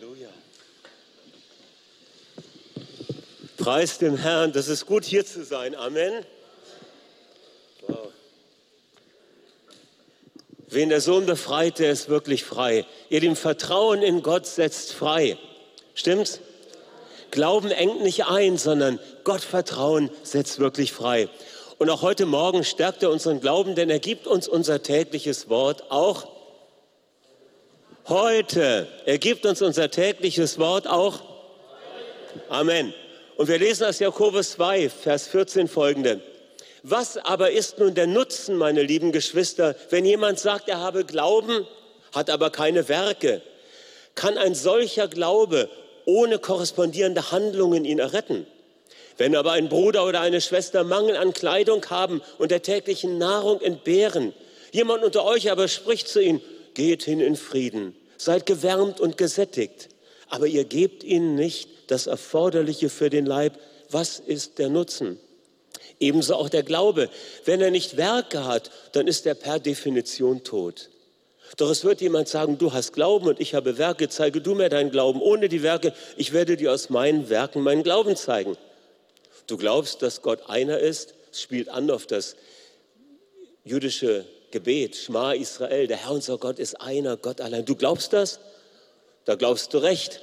Halleluja. 0.00 0.28
Preis 3.58 3.98
dem 3.98 4.16
Herrn, 4.16 4.52
das 4.52 4.68
ist 4.68 4.86
gut 4.86 5.04
hier 5.04 5.26
zu 5.26 5.44
sein. 5.44 5.74
Amen. 5.74 6.24
Wow. 7.86 8.08
Wen 10.68 10.88
der 10.88 11.00
Sohn 11.00 11.26
befreit, 11.26 11.78
der 11.78 11.92
ist 11.92 12.08
wirklich 12.08 12.44
frei. 12.44 12.86
Ihr 13.10 13.20
dem 13.20 13.36
Vertrauen 13.36 14.02
in 14.02 14.22
Gott 14.22 14.46
setzt 14.46 14.92
frei. 14.92 15.36
Stimmt's? 15.94 16.40
Glauben 17.30 17.70
engt 17.70 18.02
nicht 18.02 18.24
ein, 18.24 18.56
sondern 18.56 18.98
Gott 19.24 19.42
vertrauen 19.42 20.10
setzt 20.22 20.60
wirklich 20.60 20.92
frei. 20.92 21.28
Und 21.78 21.90
auch 21.90 22.02
heute 22.02 22.26
Morgen 22.26 22.64
stärkt 22.64 23.02
er 23.02 23.10
unseren 23.10 23.40
Glauben, 23.40 23.74
denn 23.74 23.90
er 23.90 24.00
gibt 24.00 24.26
uns 24.26 24.48
unser 24.48 24.82
tägliches 24.82 25.48
Wort 25.48 25.90
auch 25.90 26.39
heute. 28.10 28.88
Er 29.06 29.18
gibt 29.18 29.46
uns 29.46 29.62
unser 29.62 29.90
tägliches 29.90 30.58
Wort 30.58 30.86
auch. 30.86 31.20
Amen. 32.48 32.92
Und 33.36 33.48
wir 33.48 33.58
lesen 33.58 33.86
aus 33.86 34.00
Jakobus 34.00 34.50
2, 34.52 34.90
Vers 34.90 35.28
14 35.28 35.68
folgende. 35.68 36.20
Was 36.82 37.16
aber 37.16 37.52
ist 37.52 37.78
nun 37.78 37.94
der 37.94 38.06
Nutzen, 38.06 38.56
meine 38.56 38.82
lieben 38.82 39.12
Geschwister, 39.12 39.76
wenn 39.90 40.04
jemand 40.04 40.38
sagt, 40.38 40.68
er 40.68 40.80
habe 40.80 41.04
Glauben, 41.04 41.66
hat 42.12 42.30
aber 42.30 42.50
keine 42.50 42.88
Werke? 42.88 43.42
Kann 44.14 44.36
ein 44.36 44.54
solcher 44.54 45.08
Glaube 45.08 45.68
ohne 46.04 46.38
korrespondierende 46.38 47.30
Handlungen 47.30 47.84
ihn 47.84 47.98
erretten? 47.98 48.46
Wenn 49.18 49.36
aber 49.36 49.52
ein 49.52 49.68
Bruder 49.68 50.06
oder 50.06 50.20
eine 50.20 50.40
Schwester 50.40 50.82
Mangel 50.82 51.16
an 51.16 51.32
Kleidung 51.32 51.84
haben 51.90 52.22
und 52.38 52.50
der 52.50 52.62
täglichen 52.62 53.18
Nahrung 53.18 53.60
entbehren, 53.60 54.32
jemand 54.72 55.04
unter 55.04 55.24
euch 55.24 55.50
aber 55.50 55.68
spricht 55.68 56.08
zu 56.08 56.22
ihnen, 56.22 56.40
geht 56.74 57.02
hin 57.02 57.20
in 57.20 57.36
Frieden, 57.36 57.94
seid 58.20 58.44
gewärmt 58.44 59.00
und 59.00 59.16
gesättigt, 59.16 59.88
aber 60.28 60.46
ihr 60.46 60.64
gebt 60.64 61.02
ihnen 61.04 61.36
nicht 61.36 61.70
das 61.86 62.06
Erforderliche 62.06 62.90
für 62.90 63.08
den 63.08 63.24
Leib, 63.24 63.58
was 63.88 64.18
ist 64.18 64.58
der 64.58 64.68
Nutzen? 64.68 65.18
Ebenso 65.98 66.34
auch 66.34 66.50
der 66.50 66.62
Glaube. 66.62 67.08
Wenn 67.46 67.60
er 67.62 67.70
nicht 67.70 67.96
Werke 67.96 68.44
hat, 68.44 68.70
dann 68.92 69.06
ist 69.06 69.26
er 69.26 69.34
per 69.34 69.58
Definition 69.58 70.44
tot. 70.44 70.90
Doch 71.56 71.70
es 71.70 71.82
wird 71.82 72.00
jemand 72.02 72.28
sagen, 72.28 72.58
du 72.58 72.72
hast 72.72 72.92
Glauben 72.92 73.26
und 73.26 73.40
ich 73.40 73.54
habe 73.54 73.78
Werke, 73.78 74.08
zeige 74.08 74.40
du 74.40 74.54
mir 74.54 74.68
deinen 74.68 74.90
Glauben. 74.90 75.20
Ohne 75.20 75.48
die 75.48 75.62
Werke, 75.62 75.94
ich 76.16 76.32
werde 76.32 76.56
dir 76.56 76.72
aus 76.72 76.90
meinen 76.90 77.28
Werken 77.30 77.62
meinen 77.62 77.82
Glauben 77.82 78.16
zeigen. 78.16 78.56
Du 79.46 79.56
glaubst, 79.56 80.02
dass 80.02 80.20
Gott 80.20 80.48
einer 80.48 80.78
ist, 80.78 81.14
spielt 81.32 81.70
an 81.70 81.90
auf 81.90 82.06
das 82.06 82.36
jüdische 83.64 84.26
Gebet, 84.50 84.96
Schma 84.96 85.32
Israel, 85.32 85.86
der 85.86 85.98
Herr 85.98 86.12
unser 86.12 86.38
Gott 86.38 86.58
ist 86.58 86.80
einer, 86.80 87.16
Gott 87.16 87.40
allein. 87.40 87.64
Du 87.64 87.76
glaubst 87.76 88.12
das? 88.12 88.40
Da 89.24 89.34
glaubst 89.34 89.74
du 89.74 89.78
recht. 89.78 90.20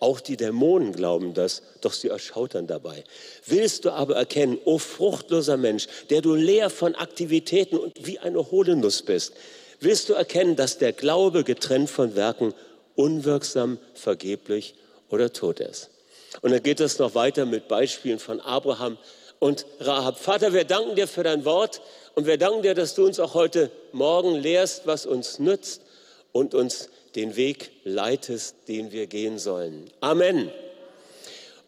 Auch 0.00 0.20
die 0.20 0.36
Dämonen 0.36 0.92
glauben 0.92 1.34
das, 1.34 1.62
doch 1.80 1.92
sie 1.92 2.08
erschautern 2.08 2.68
dabei. 2.68 3.02
Willst 3.46 3.84
du 3.84 3.90
aber 3.90 4.14
erkennen, 4.14 4.58
o 4.64 4.78
fruchtloser 4.78 5.56
Mensch, 5.56 5.88
der 6.10 6.22
du 6.22 6.34
leer 6.34 6.70
von 6.70 6.94
Aktivitäten 6.94 7.76
und 7.76 8.06
wie 8.06 8.20
eine 8.20 8.50
hohle 8.50 8.76
Nuss 8.76 9.02
bist, 9.02 9.32
willst 9.80 10.08
du 10.08 10.12
erkennen, 10.12 10.54
dass 10.54 10.78
der 10.78 10.92
Glaube 10.92 11.42
getrennt 11.42 11.90
von 11.90 12.14
Werken 12.14 12.54
unwirksam, 12.94 13.78
vergeblich 13.94 14.74
oder 15.08 15.32
tot 15.32 15.58
ist? 15.58 15.90
Und 16.42 16.52
dann 16.52 16.62
geht 16.62 16.78
es 16.78 16.98
noch 16.98 17.16
weiter 17.16 17.46
mit 17.46 17.66
Beispielen 17.66 18.20
von 18.20 18.40
Abraham 18.40 18.98
und 19.38 19.66
Rahab. 19.80 20.18
Vater, 20.18 20.52
wir 20.52 20.64
danken 20.64 20.96
dir 20.96 21.06
für 21.06 21.22
dein 21.22 21.44
Wort 21.44 21.80
und 22.14 22.26
wir 22.26 22.38
danken 22.38 22.62
dir, 22.62 22.74
dass 22.74 22.94
du 22.94 23.06
uns 23.06 23.20
auch 23.20 23.34
heute 23.34 23.70
Morgen 23.92 24.34
lehrst, 24.34 24.86
was 24.86 25.06
uns 25.06 25.38
nützt 25.38 25.82
und 26.32 26.54
uns 26.54 26.88
den 27.14 27.36
Weg 27.36 27.70
leitest, 27.84 28.56
den 28.68 28.92
wir 28.92 29.06
gehen 29.06 29.38
sollen. 29.38 29.90
Amen. 30.00 30.50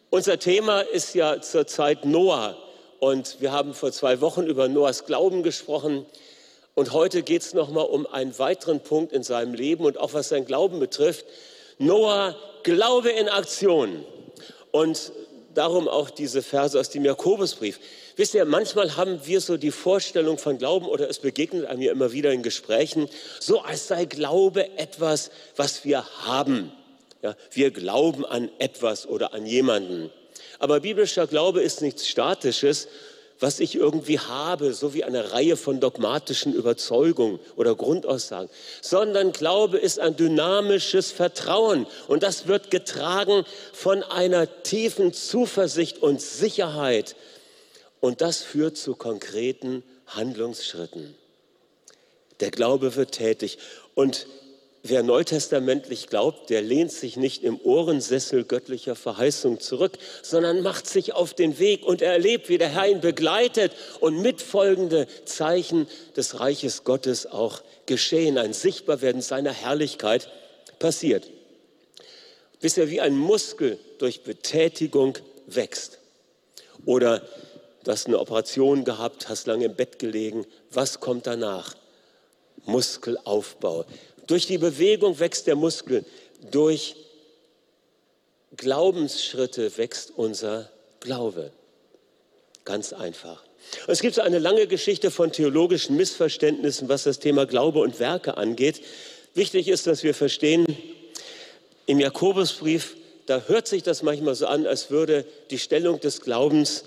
Unser 0.09 0.39
Thema 0.39 0.81
ist 0.81 1.15
ja 1.15 1.41
zurzeit 1.41 2.05
Noah 2.05 2.57
und 2.99 3.39
wir 3.39 3.51
haben 3.51 3.73
vor 3.73 3.91
zwei 3.91 4.21
Wochen 4.21 4.45
über 4.45 4.67
Noahs 4.67 5.05
Glauben 5.05 5.41
gesprochen. 5.41 6.05
Und 6.75 6.93
heute 6.93 7.23
geht 7.23 7.41
es 7.41 7.53
nochmal 7.53 7.85
um 7.85 8.05
einen 8.05 8.37
weiteren 8.37 8.81
Punkt 8.81 9.13
in 9.13 9.23
seinem 9.23 9.53
Leben 9.53 9.85
und 9.85 9.97
auch 9.97 10.13
was 10.13 10.29
sein 10.29 10.45
Glauben 10.45 10.79
betrifft. 10.79 11.25
Noah, 11.79 12.35
Glaube 12.63 13.09
in 13.09 13.27
Aktion. 13.27 14.05
Und 14.71 15.11
darum 15.53 15.87
auch 15.87 16.09
diese 16.09 16.41
Verse 16.41 16.79
aus 16.79 16.89
dem 16.89 17.05
Jakobusbrief. 17.05 17.79
Wisst 18.15 18.33
ihr, 18.33 18.45
manchmal 18.45 18.97
haben 18.97 19.19
wir 19.25 19.41
so 19.41 19.57
die 19.57 19.71
Vorstellung 19.71 20.37
von 20.37 20.57
Glauben 20.57 20.85
oder 20.85 21.09
es 21.09 21.19
begegnet 21.19 21.65
einem 21.65 21.81
ja 21.81 21.91
immer 21.91 22.11
wieder 22.11 22.31
in 22.31 22.43
Gesprächen, 22.43 23.09
so 23.39 23.61
als 23.61 23.87
sei 23.87 24.05
Glaube 24.05 24.77
etwas, 24.77 25.31
was 25.55 25.85
wir 25.85 26.05
haben. 26.25 26.71
Ja, 27.21 27.35
wir 27.51 27.71
glauben 27.71 28.25
an 28.25 28.49
etwas 28.59 29.07
oder 29.07 29.33
an 29.33 29.45
jemanden. 29.45 30.09
Aber 30.59 30.79
biblischer 30.79 31.27
Glaube 31.27 31.61
ist 31.61 31.81
nichts 31.81 32.07
Statisches, 32.07 32.87
was 33.41 33.59
ich 33.59 33.75
irgendwie 33.75 34.19
habe, 34.19 34.73
so 34.73 34.93
wie 34.93 35.03
eine 35.03 35.33
Reihe 35.33 35.57
von 35.57 35.79
dogmatischen 35.79 36.53
Überzeugungen 36.53 37.39
oder 37.55 37.75
Grundaussagen, 37.75 38.49
sondern 38.81 39.31
Glaube 39.33 39.79
ist 39.79 39.99
ein 39.99 40.15
dynamisches 40.15 41.11
Vertrauen. 41.11 41.87
Und 42.07 42.23
das 42.23 42.47
wird 42.47 42.71
getragen 42.71 43.43
von 43.73 44.03
einer 44.03 44.63
tiefen 44.63 45.11
Zuversicht 45.11 45.97
und 45.97 46.21
Sicherheit. 46.21 47.15
Und 47.99 48.21
das 48.21 48.43
führt 48.43 48.77
zu 48.77 48.95
konkreten 48.95 49.83
Handlungsschritten. 50.05 51.15
Der 52.39 52.51
Glaube 52.51 52.95
wird 52.95 53.13
tätig. 53.13 53.57
Und 53.95 54.27
Wer 54.83 55.03
neutestamentlich 55.03 56.07
glaubt, 56.07 56.49
der 56.49 56.63
lehnt 56.63 56.91
sich 56.91 57.15
nicht 57.15 57.43
im 57.43 57.59
Ohrensessel 57.61 58.43
göttlicher 58.43 58.95
Verheißung 58.95 59.59
zurück, 59.59 59.99
sondern 60.23 60.63
macht 60.63 60.87
sich 60.87 61.13
auf 61.13 61.35
den 61.35 61.59
Weg 61.59 61.85
und 61.85 62.01
erlebt, 62.01 62.49
wie 62.49 62.57
der 62.57 62.69
Herr 62.69 62.87
ihn 62.87 62.99
begleitet 62.99 63.73
und 63.99 64.21
mitfolgende 64.21 65.05
Zeichen 65.25 65.87
des 66.15 66.39
Reiches 66.39 66.83
Gottes 66.83 67.27
auch 67.27 67.61
geschehen. 67.85 68.39
Ein 68.39 68.53
Sichtbarwerden 68.53 69.21
seiner 69.21 69.53
Herrlichkeit 69.53 70.29
passiert. 70.79 71.29
Bis 72.59 72.75
er 72.77 72.89
wie 72.89 73.01
ein 73.01 73.15
Muskel 73.15 73.77
durch 73.99 74.23
Betätigung 74.23 75.15
wächst. 75.45 75.99
Oder 76.87 77.21
du 77.83 77.91
hast 77.91 78.07
eine 78.07 78.17
Operation 78.17 78.83
gehabt, 78.83 79.29
hast 79.29 79.45
lange 79.45 79.65
im 79.65 79.75
Bett 79.75 79.99
gelegen. 79.99 80.47
Was 80.71 80.99
kommt 80.99 81.27
danach? 81.27 81.75
Muskelaufbau. 82.65 83.85
Durch 84.27 84.47
die 84.47 84.57
Bewegung 84.57 85.19
wächst 85.19 85.47
der 85.47 85.55
Muskel. 85.55 86.05
Durch 86.51 86.95
Glaubensschritte 88.57 89.77
wächst 89.77 90.13
unser 90.15 90.69
Glaube. 90.99 91.51
Ganz 92.65 92.93
einfach. 92.93 93.43
Es 93.87 94.01
gibt 94.01 94.15
so 94.15 94.21
eine 94.21 94.39
lange 94.39 94.67
Geschichte 94.67 95.11
von 95.11 95.31
theologischen 95.31 95.95
Missverständnissen, 95.95 96.89
was 96.89 97.03
das 97.03 97.19
Thema 97.19 97.45
Glaube 97.45 97.79
und 97.79 97.99
Werke 97.99 98.37
angeht. 98.37 98.81
Wichtig 99.33 99.67
ist, 99.67 99.87
dass 99.87 100.03
wir 100.03 100.13
verstehen, 100.13 100.65
im 101.85 101.99
Jakobusbrief, 101.99 102.97
da 103.25 103.43
hört 103.47 103.67
sich 103.67 103.83
das 103.83 104.03
manchmal 104.03 104.35
so 104.35 104.47
an, 104.47 104.67
als 104.67 104.91
würde 104.91 105.25
die 105.49 105.59
Stellung 105.59 105.99
des 105.99 106.21
Glaubens 106.21 106.83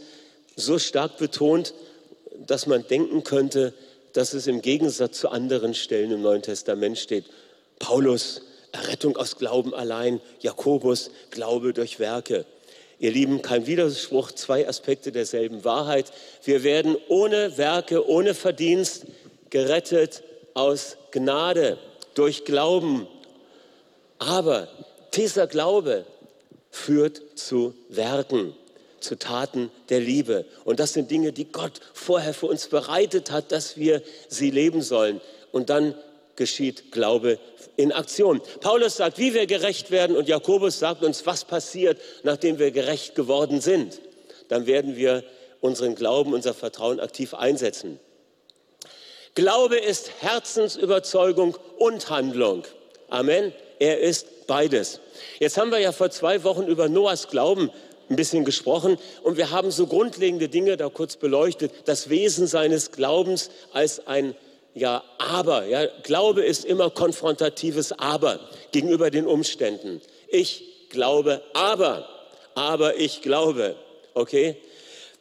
so 0.56 0.78
stark 0.78 1.18
betont, 1.18 1.74
dass 2.46 2.66
man 2.66 2.86
denken 2.86 3.24
könnte, 3.24 3.72
dass 4.14 4.32
es 4.32 4.46
im 4.46 4.62
Gegensatz 4.62 5.18
zu 5.18 5.28
anderen 5.28 5.74
Stellen 5.74 6.10
im 6.12 6.22
Neuen 6.22 6.40
Testament 6.40 6.98
steht. 6.98 7.26
Paulus, 7.78 8.40
Errettung 8.72 9.16
aus 9.16 9.36
Glauben 9.36 9.74
allein, 9.74 10.20
Jakobus, 10.40 11.10
Glaube 11.30 11.74
durch 11.74 11.98
Werke. 11.98 12.46
Ihr 12.98 13.10
Lieben, 13.10 13.42
kein 13.42 13.66
Widerspruch, 13.66 14.32
zwei 14.32 14.66
Aspekte 14.68 15.12
derselben 15.12 15.64
Wahrheit. 15.64 16.12
Wir 16.44 16.62
werden 16.62 16.96
ohne 17.08 17.58
Werke, 17.58 18.08
ohne 18.08 18.34
Verdienst 18.34 19.06
gerettet 19.50 20.22
aus 20.54 20.96
Gnade, 21.10 21.76
durch 22.14 22.44
Glauben. 22.44 23.08
Aber 24.18 24.68
dieser 25.14 25.48
Glaube 25.48 26.06
führt 26.70 27.20
zu 27.34 27.74
Werken 27.88 28.54
zu 29.04 29.18
Taten 29.18 29.70
der 29.90 30.00
Liebe. 30.00 30.44
Und 30.64 30.80
das 30.80 30.92
sind 30.92 31.10
Dinge, 31.10 31.32
die 31.32 31.44
Gott 31.44 31.80
vorher 31.92 32.34
für 32.34 32.46
uns 32.46 32.66
bereitet 32.66 33.30
hat, 33.30 33.52
dass 33.52 33.76
wir 33.76 34.02
sie 34.28 34.50
leben 34.50 34.82
sollen. 34.82 35.20
Und 35.52 35.70
dann 35.70 35.94
geschieht 36.36 36.90
Glaube 36.90 37.38
in 37.76 37.92
Aktion. 37.92 38.40
Paulus 38.60 38.96
sagt, 38.96 39.18
wie 39.18 39.34
wir 39.34 39.46
gerecht 39.46 39.90
werden 39.90 40.16
und 40.16 40.28
Jakobus 40.28 40.78
sagt 40.78 41.02
uns, 41.04 41.26
was 41.26 41.44
passiert, 41.44 42.00
nachdem 42.22 42.58
wir 42.58 42.70
gerecht 42.70 43.14
geworden 43.14 43.60
sind. 43.60 44.00
Dann 44.48 44.66
werden 44.66 44.96
wir 44.96 45.24
unseren 45.60 45.94
Glauben, 45.94 46.34
unser 46.34 46.54
Vertrauen 46.54 47.00
aktiv 47.00 47.34
einsetzen. 47.34 47.98
Glaube 49.34 49.76
ist 49.76 50.10
Herzensüberzeugung 50.20 51.56
und 51.78 52.10
Handlung. 52.10 52.64
Amen. 53.08 53.52
Er 53.78 53.98
ist 53.98 54.46
beides. 54.46 55.00
Jetzt 55.40 55.58
haben 55.58 55.72
wir 55.72 55.78
ja 55.78 55.90
vor 55.90 56.10
zwei 56.10 56.44
Wochen 56.44 56.66
über 56.66 56.88
Noahs 56.88 57.28
Glauben 57.28 57.70
ein 58.14 58.16
bisschen 58.16 58.44
gesprochen 58.44 58.96
und 59.22 59.36
wir 59.36 59.50
haben 59.50 59.70
so 59.70 59.86
grundlegende 59.86 60.48
Dinge 60.48 60.76
da 60.76 60.88
kurz 60.88 61.16
beleuchtet. 61.16 61.72
Das 61.84 62.08
Wesen 62.08 62.46
seines 62.46 62.92
Glaubens 62.92 63.50
als 63.72 64.06
ein 64.06 64.34
ja, 64.76 65.04
aber, 65.18 65.66
ja, 65.66 65.86
Glaube 66.02 66.42
ist 66.42 66.64
immer 66.64 66.90
konfrontatives 66.90 67.92
Aber 67.92 68.40
gegenüber 68.72 69.10
den 69.12 69.24
Umständen. 69.24 70.00
Ich 70.26 70.88
glaube, 70.90 71.42
aber, 71.54 72.08
aber 72.56 72.96
ich 72.98 73.22
glaube, 73.22 73.76
okay? 74.14 74.56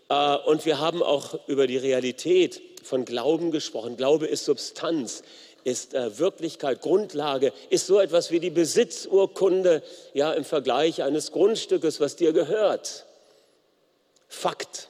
Äh, 0.10 0.38
und 0.48 0.66
wir 0.66 0.80
haben 0.80 1.04
auch 1.04 1.48
über 1.48 1.68
die 1.68 1.78
Realität 1.78 2.64
von 2.84 3.06
Glauben 3.06 3.52
gesprochen. 3.52 3.96
Glaube 3.96 4.26
ist 4.26 4.46
Substanz, 4.46 5.22
ist 5.64 5.94
äh, 5.94 6.18
Wirklichkeit, 6.20 6.82
Grundlage, 6.82 7.54
ist 7.70 7.88
so 7.88 8.00
etwas 8.00 8.32
wie 8.32 8.40
die 8.40 8.50
Besitzurkunde 8.50 9.82
ja, 10.14 10.34
im 10.34 10.44
Vergleich 10.44 11.04
eines 11.04 11.32
Grundstückes, 11.32 12.00
was 12.00 12.16
dir 12.16 12.34
gehört. 12.34 13.06
Fakt. 14.28 14.90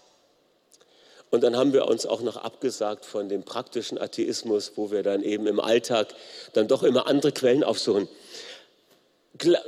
Und 1.29 1.41
dann 1.41 1.57
haben 1.57 1.73
wir 1.73 1.87
uns 1.87 2.05
auch 2.05 2.21
noch 2.21 2.37
abgesagt 2.37 3.05
von 3.05 3.27
dem 3.27 3.43
praktischen 3.43 3.99
Atheismus, 3.99 4.73
wo 4.75 4.91
wir 4.91 5.01
dann 5.01 5.23
eben 5.23 5.47
im 5.47 5.59
Alltag 5.59 6.13
dann 6.53 6.67
doch 6.67 6.83
immer 6.83 7.07
andere 7.07 7.31
Quellen 7.31 7.63
aufsuchen. 7.63 8.07
Gla 9.37 9.59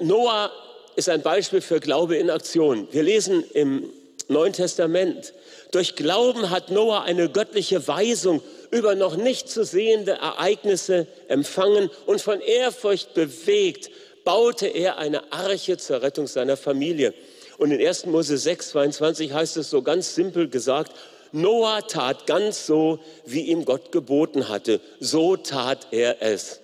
Noah 0.00 0.50
ist 0.96 1.08
ein 1.08 1.22
Beispiel 1.22 1.60
für 1.60 1.78
Glaube 1.78 2.16
in 2.16 2.28
Aktion. 2.28 2.88
Wir 2.90 3.04
lesen 3.04 3.44
im 3.52 3.88
Neuen 4.28 4.52
Testament, 4.52 5.34
durch 5.70 5.96
Glauben 5.96 6.50
hat 6.50 6.70
Noah 6.70 7.02
eine 7.02 7.28
göttliche 7.28 7.86
Weisung 7.88 8.42
über 8.70 8.94
noch 8.94 9.16
nicht 9.16 9.48
zu 9.48 9.64
sehende 9.64 10.12
Ereignisse 10.12 11.06
empfangen 11.28 11.90
und 12.06 12.20
von 12.20 12.40
Ehrfurcht 12.40 13.14
bewegt, 13.14 13.90
baute 14.24 14.66
er 14.66 14.98
eine 14.98 15.32
Arche 15.32 15.76
zur 15.76 16.02
Rettung 16.02 16.26
seiner 16.26 16.56
Familie. 16.56 17.14
Und 17.58 17.70
in 17.70 17.86
1. 17.86 18.06
Mose 18.06 18.38
6, 18.38 18.70
22 18.70 19.32
heißt 19.32 19.56
es 19.56 19.70
so 19.70 19.82
ganz 19.82 20.14
simpel 20.14 20.48
gesagt, 20.48 20.92
Noah 21.32 21.86
tat 21.86 22.26
ganz 22.26 22.66
so, 22.66 22.98
wie 23.24 23.42
ihm 23.42 23.64
Gott 23.64 23.92
geboten 23.92 24.48
hatte. 24.48 24.80
So 25.00 25.36
tat 25.36 25.88
er 25.90 26.20
es. 26.20 26.60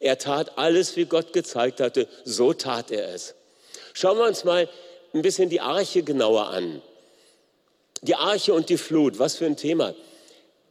Er 0.00 0.18
tat 0.18 0.58
alles, 0.58 0.96
wie 0.96 1.04
Gott 1.04 1.32
gezeigt 1.32 1.80
hatte. 1.80 2.08
So 2.24 2.52
tat 2.52 2.90
er 2.90 3.14
es. 3.14 3.34
Schauen 3.94 4.18
wir 4.18 4.26
uns 4.26 4.44
mal 4.44 4.68
ein 5.12 5.22
bisschen 5.22 5.48
die 5.48 5.60
Arche 5.60 6.02
genauer 6.02 6.48
an. 6.48 6.82
Die 8.02 8.14
Arche 8.14 8.54
und 8.54 8.68
die 8.68 8.76
Flut, 8.76 9.18
was 9.18 9.36
für 9.36 9.46
ein 9.46 9.56
Thema 9.56 9.94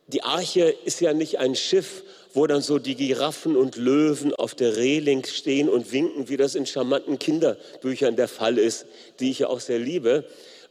die 0.07 0.23
Arche 0.23 0.73
ist 0.85 1.01
ja 1.01 1.13
nicht 1.13 1.37
ein 1.39 1.55
Schiff, 1.55 2.03
wo 2.33 2.47
dann 2.47 2.61
so 2.61 2.79
die 2.79 2.95
Giraffen 2.95 3.57
und 3.57 3.75
Löwen 3.75 4.33
auf 4.33 4.55
der 4.55 4.77
Reling 4.77 5.25
stehen 5.25 5.69
und 5.69 5.91
winken, 5.91 6.29
wie 6.29 6.37
das 6.37 6.55
in 6.55 6.65
charmanten 6.65 7.19
Kinderbüchern 7.19 8.15
der 8.15 8.27
Fall 8.27 8.57
ist, 8.57 8.85
die 9.19 9.31
ich 9.31 9.39
ja 9.39 9.47
auch 9.47 9.59
sehr 9.59 9.79
liebe 9.79 10.23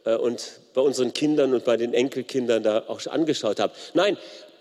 äh, 0.05 0.15
und 0.15 0.59
bei 0.73 0.81
unseren 0.81 1.13
Kindern 1.13 1.53
und 1.53 1.65
bei 1.65 1.77
den 1.77 1.93
Enkelkindern 1.93 2.63
da 2.63 2.85
auch 2.87 3.05
angeschaut 3.05 3.59
habe. 3.59 3.73
Nein, 3.93 4.17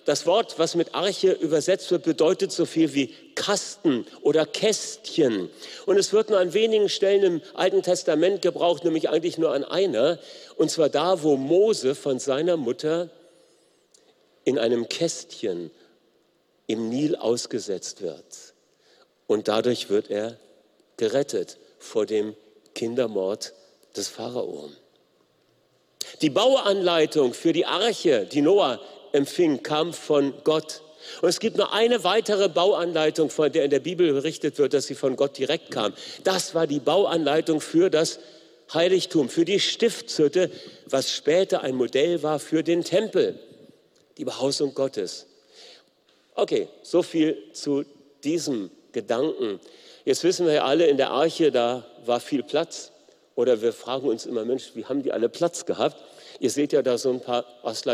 das 0.07 0.25
Wort, 0.25 0.59
was 0.59 0.77
mit 0.77 0.95
Arche 0.95 1.33
übersetzt 1.33 1.91
wird, 1.91 2.05
bedeutet 2.05 2.53
so 2.53 2.65
viel 2.65 2.95
wie 2.95 3.13
Kasten 3.35 4.07
oder 4.23 4.47
Kästchen. 4.47 5.51
Und 5.85 5.99
es 5.99 6.13
wird 6.13 6.31
nur 6.31 6.39
an 6.39 6.55
wenigen 6.55 6.89
Stellen 6.89 7.23
im 7.25 7.43
Alten 7.55 7.83
Testament 7.83 8.41
gebraucht, 8.41 8.85
nämlich 8.85 9.11
eigentlich 9.11 9.37
nur 9.37 9.53
an 9.53 9.65
einer. 9.65 10.21
Und 10.57 10.71
zwar 10.71 10.89
da, 10.89 11.25
wo 11.25 11.37
Mose 11.37 11.97
von 11.97 12.21
seiner 12.21 12.57
Mutter 12.57 13.11
in 14.45 14.61
einem 14.61 14.89
Kästchen 14.89 15.73
im 16.69 16.89
Nil 16.89 17.17
ausgesetzt 17.17 18.01
wird. 18.01 18.55
Und 19.27 19.49
dadurch 19.49 19.91
wird 19.91 20.09
er 20.09 20.39
gerettet 20.99 21.59
vor 21.81 22.07
dem 22.07 22.37
Kindermord 22.77 23.55
des 23.97 24.07
Pharao. 24.07 24.71
Die 26.23 26.31
Bauanleitung 26.31 27.35
für 27.35 27.53
die 27.53 27.67
Arche, 27.67 28.25
die 28.25 28.41
Noah 28.41 28.81
empfing, 29.17 29.63
kam 29.63 29.93
von 29.93 30.35
Gott. 30.45 30.83
Und 31.23 31.29
es 31.29 31.41
gibt 31.41 31.57
nur 31.57 31.73
eine 31.73 32.05
weitere 32.05 32.49
Bauanleitung, 32.49 33.31
von 33.31 33.51
der 33.51 33.65
in 33.65 33.71
der 33.71 33.81
Bibel 33.81 34.13
berichtet 34.13 34.59
wird, 34.59 34.75
dass 34.75 34.87
sie 34.87 34.95
von 34.95 35.17
Gott 35.17 35.39
direkt 35.39 35.71
kam. 35.71 35.93
Das 36.25 36.55
war 36.55 36.67
die 36.67 36.81
Bauanleitung 36.81 37.61
für 37.61 37.91
das 37.91 38.19
Heiligtum, 38.73 39.29
für 39.29 39.45
die 39.45 39.61
Stiftshütte, 39.61 40.51
was 40.87 41.13
später 41.13 41.63
ein 41.63 41.77
Modell 41.77 42.23
war 42.23 42.39
für 42.39 42.63
den 42.63 42.83
Tempel 42.83 43.39
die 44.19 44.25
Behausung 44.25 44.75
Gottes. 44.75 45.27
Okay, 46.35 46.69
so 46.83 47.03
viel 47.03 47.37
zu 47.53 47.85
diesem 48.25 48.71
Gedanken. 48.93 49.61
Jetzt 50.05 50.25
wissen 50.25 50.47
wir 50.47 50.55
ja 50.55 50.65
alle, 50.65 50.87
in 50.87 50.97
der 50.97 51.11
Arche, 51.11 51.51
da 51.51 51.87
war 52.05 52.21
viel 52.21 52.43
Platz. 52.43 52.93
Oder 53.35 53.61
wir 53.61 53.73
fragen 53.73 54.09
uns 54.09 54.27
immer, 54.27 54.45
Mensch, 54.45 54.73
wie 54.75 54.85
haben 54.85 55.03
die 55.03 55.13
alle 55.13 55.29
Platz 55.29 55.67
gehabt? 55.67 56.03
Ihr 56.41 56.51
seht 56.51 56.73
ja 56.73 56.83
da 56.83 56.97
so 56.99 57.11
ein 57.11 57.21
paar, 57.21 57.45
was 57.63 57.85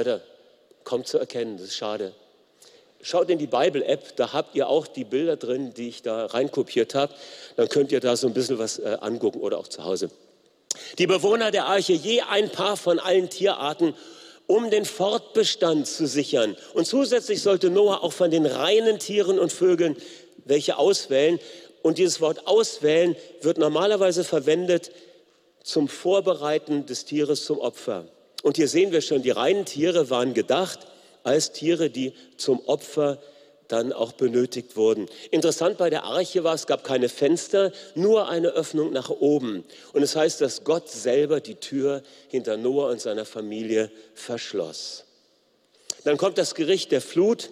kaum 0.85 1.05
zu 1.05 1.19
erkennen, 1.19 1.57
das 1.57 1.69
ist 1.69 1.77
schade. 1.77 2.13
Schaut 3.01 3.31
in 3.31 3.39
die 3.39 3.49
Bible-App, 3.49 4.17
da 4.17 4.33
habt 4.33 4.55
ihr 4.55 4.69
auch 4.69 4.87
die 4.87 5.05
Bilder 5.05 5.37
drin, 5.37 5.75
die 5.75 5.89
ich 5.89 6.03
da 6.03 6.27
reinkopiert 6.27 6.95
habe. 6.95 7.13
Dann 7.57 7.69
könnt 7.69 7.91
ihr 7.91 7.99
da 7.99 8.17
so 8.17 8.29
ein 8.29 8.35
bisschen 8.35 8.59
was 8.59 8.79
äh, 8.79 8.97
angucken 9.01 9.41
oder 9.41 9.59
auch 9.59 9.67
zu 9.67 9.85
Hause. 9.85 10.11
Die 10.99 11.09
Bewohner 11.09 11.51
der 11.51 11.67
Arche, 11.67 11.95
je 11.95 12.23
ein 12.23 12.49
Paar 12.51 12.77
von 12.77 12.99
allen 12.99 13.29
Tierarten 13.29 13.95
um 14.47 14.71
den 14.71 14.85
Fortbestand 14.85 15.87
zu 15.87 16.07
sichern. 16.07 16.57
Und 16.75 16.87
zusätzlich 16.87 17.43
sollte 17.43 17.71
Noah 17.71 18.03
auch 18.03 18.13
von 18.13 18.31
den 18.31 18.45
reinen 18.45 18.99
Tieren 18.99 19.39
und 19.39 19.53
Vögeln 19.53 19.97
welche 20.45 20.77
auswählen. 20.77 21.39
Und 21.83 21.99
dieses 21.99 22.21
Wort 22.21 22.47
auswählen 22.47 23.17
wird 23.41 23.59
normalerweise 23.59 24.25
verwendet 24.25 24.93
zum 25.63 25.89
Vorbereiten 25.89 26.87
des 26.87 27.05
Tieres 27.05 27.45
zum 27.45 27.59
Opfer. 27.59 28.07
Und 28.43 28.57
hier 28.57 28.69
sehen 28.69 28.93
wir 28.93 29.01
schon, 29.01 29.23
die 29.23 29.31
reinen 29.31 29.65
Tiere 29.65 30.11
waren 30.11 30.35
gedacht 30.35 30.81
als 31.23 31.53
Tiere, 31.53 31.91
die 31.91 32.13
zum 32.37 32.61
Opfer 32.67 33.19
dann 33.69 33.93
auch 33.93 34.13
benötigt 34.13 34.77
wurden. 34.77 35.07
Interessant 35.31 35.79
bei 35.79 35.89
der 35.89 36.05
Arche 36.05 36.45
war, 36.45 36.55
es 36.55 36.67
gab 36.67 36.85
keine 36.85 37.09
Fenster, 37.09 37.73
nur 37.95 38.29
eine 38.29 38.49
Öffnung 38.49 38.93
nach 38.93 39.09
oben. 39.09 39.65
Und 39.95 40.03
es 40.03 40.13
das 40.13 40.21
heißt, 40.21 40.41
dass 40.43 40.65
Gott 40.65 40.91
selber 40.91 41.41
die 41.41 41.55
Tür 41.55 42.03
hinter 42.29 42.59
Noah 42.59 42.91
und 42.91 43.01
seiner 43.01 43.25
Familie 43.25 43.91
verschloss. 44.15 45.05
Dann 46.05 46.19
kommt 46.19 46.37
das 46.37 46.55
Gericht 46.55 46.93
der 46.93 47.01
Flut. 47.01 47.51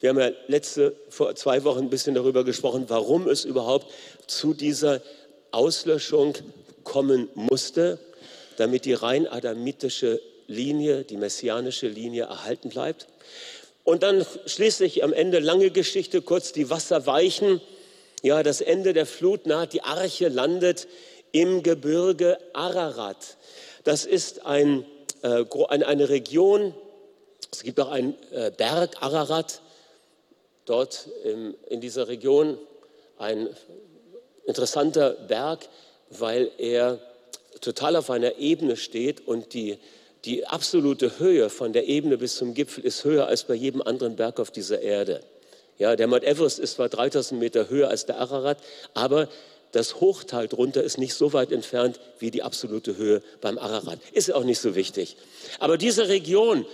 Wir 0.00 0.10
haben 0.10 0.18
ja 0.18 0.30
letzte, 0.46 0.96
vor 1.10 1.34
zwei 1.34 1.64
Wochen 1.64 1.80
ein 1.80 1.90
bisschen 1.90 2.14
darüber 2.14 2.44
gesprochen, 2.44 2.84
warum 2.88 3.28
es 3.28 3.44
überhaupt 3.44 3.92
zu 4.26 4.54
dieser 4.54 5.02
Auslöschung 5.50 6.34
kommen 6.82 7.28
musste, 7.34 7.98
damit 8.56 8.84
die 8.84 8.94
rein 8.94 9.26
adamitische 9.26 10.20
Linie, 10.46 11.04
die 11.04 11.16
messianische 11.16 11.88
Linie 11.88 12.24
erhalten 12.24 12.68
bleibt. 12.68 13.06
Und 13.84 14.02
dann 14.02 14.24
schließlich 14.46 15.02
am 15.02 15.12
Ende 15.12 15.40
lange 15.40 15.70
Geschichte, 15.70 16.22
kurz 16.22 16.52
die 16.52 16.70
Wasser 16.70 17.06
weichen. 17.06 17.60
Ja, 18.22 18.42
das 18.42 18.60
Ende 18.60 18.92
der 18.92 19.06
Flut 19.06 19.46
naht. 19.46 19.72
Die 19.72 19.82
Arche 19.82 20.28
landet 20.28 20.86
im 21.32 21.62
Gebirge 21.62 22.38
Ararat. 22.52 23.36
Das 23.84 24.04
ist 24.04 24.46
ein, 24.46 24.84
äh, 25.22 25.44
eine 25.66 26.08
Region, 26.08 26.74
es 27.50 27.62
gibt 27.62 27.80
auch 27.80 27.90
einen 27.90 28.14
äh, 28.30 28.52
Berg 28.56 29.02
Ararat, 29.02 29.60
dort 30.64 31.08
im, 31.24 31.54
in 31.68 31.80
dieser 31.80 32.06
Region 32.08 32.58
ein 33.18 33.48
interessanter 34.46 35.10
Berg, 35.10 35.68
weil 36.10 36.50
er 36.58 37.00
total 37.60 37.96
auf 37.96 38.10
einer 38.10 38.38
Ebene 38.38 38.76
steht 38.76 39.26
und 39.26 39.54
die 39.54 39.78
die 40.24 40.46
absolute 40.46 41.18
Höhe 41.18 41.50
von 41.50 41.72
der 41.72 41.88
Ebene 41.88 42.16
bis 42.16 42.36
zum 42.36 42.54
Gipfel 42.54 42.84
ist 42.84 43.04
höher 43.04 43.26
als 43.26 43.44
bei 43.44 43.54
jedem 43.54 43.82
anderen 43.82 44.16
Berg 44.16 44.38
auf 44.38 44.50
dieser 44.50 44.80
Erde. 44.80 45.20
Ja, 45.78 45.96
der 45.96 46.06
Mount 46.06 46.22
Everest 46.22 46.60
ist 46.60 46.74
zwar 46.74 46.88
3000 46.88 47.40
Meter 47.40 47.68
höher 47.68 47.88
als 47.88 48.06
der 48.06 48.18
Ararat, 48.18 48.58
aber 48.94 49.28
das 49.72 50.00
Hochtal 50.00 50.46
drunter 50.48 50.82
ist 50.82 50.98
nicht 50.98 51.14
so 51.14 51.32
weit 51.32 51.50
entfernt 51.50 51.98
wie 52.18 52.30
die 52.30 52.42
absolute 52.42 52.96
Höhe 52.96 53.22
beim 53.40 53.58
Ararat. 53.58 53.98
Ist 54.12 54.32
auch 54.32 54.44
nicht 54.44 54.60
so 54.60 54.74
wichtig. 54.74 55.16
Aber 55.58 55.78
diese 55.78 56.08
Region 56.08 56.66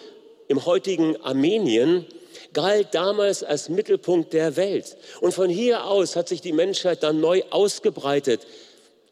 im 0.49 0.67
heutigen 0.67 1.17
Armenien 1.23 2.05
galt 2.53 2.89
damals 2.93 3.45
als 3.45 3.69
Mittelpunkt 3.69 4.33
der 4.33 4.57
Welt. 4.57 4.97
Und 5.21 5.33
von 5.33 5.49
hier 5.49 5.85
aus 5.85 6.17
hat 6.17 6.29
sich 6.29 6.41
die 6.41 6.53
Menschheit 6.53 7.03
dann 7.03 7.21
neu 7.21 7.43
ausgebreitet 7.51 8.41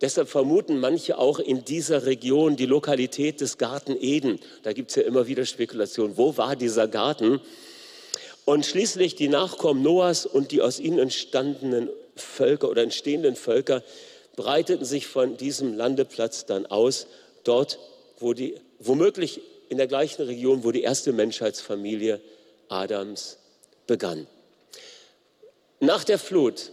Deshalb 0.00 0.28
vermuten 0.28 0.78
manche 0.78 1.18
auch 1.18 1.38
in 1.38 1.64
dieser 1.64 2.04
Region 2.04 2.56
die 2.56 2.66
Lokalität 2.66 3.40
des 3.40 3.56
Garten 3.56 3.96
Eden. 3.98 4.40
Da 4.62 4.72
gibt 4.72 4.90
es 4.90 4.96
ja 4.96 5.02
immer 5.02 5.26
wieder 5.26 5.46
Spekulationen. 5.46 6.16
Wo 6.16 6.36
war 6.36 6.54
dieser 6.54 6.86
Garten? 6.86 7.40
Und 8.44 8.66
schließlich 8.66 9.14
die 9.14 9.28
Nachkommen 9.28 9.82
Noahs 9.82 10.26
und 10.26 10.52
die 10.52 10.60
aus 10.60 10.78
ihnen 10.78 10.98
entstandenen 10.98 11.88
Völker 12.14 12.68
oder 12.68 12.82
entstehenden 12.82 13.36
Völker 13.36 13.82
breiteten 14.36 14.84
sich 14.84 15.06
von 15.06 15.36
diesem 15.36 15.74
Landeplatz 15.74 16.44
dann 16.44 16.66
aus, 16.66 17.06
dort, 17.44 17.78
wo 18.18 18.34
die, 18.34 18.54
womöglich 18.78 19.40
in 19.68 19.78
der 19.78 19.86
gleichen 19.86 20.22
Region, 20.22 20.62
wo 20.62 20.70
die 20.70 20.82
erste 20.82 21.12
Menschheitsfamilie 21.12 22.20
Adams 22.68 23.38
begann. 23.86 24.26
Nach 25.80 26.04
der 26.04 26.18
Flut, 26.18 26.70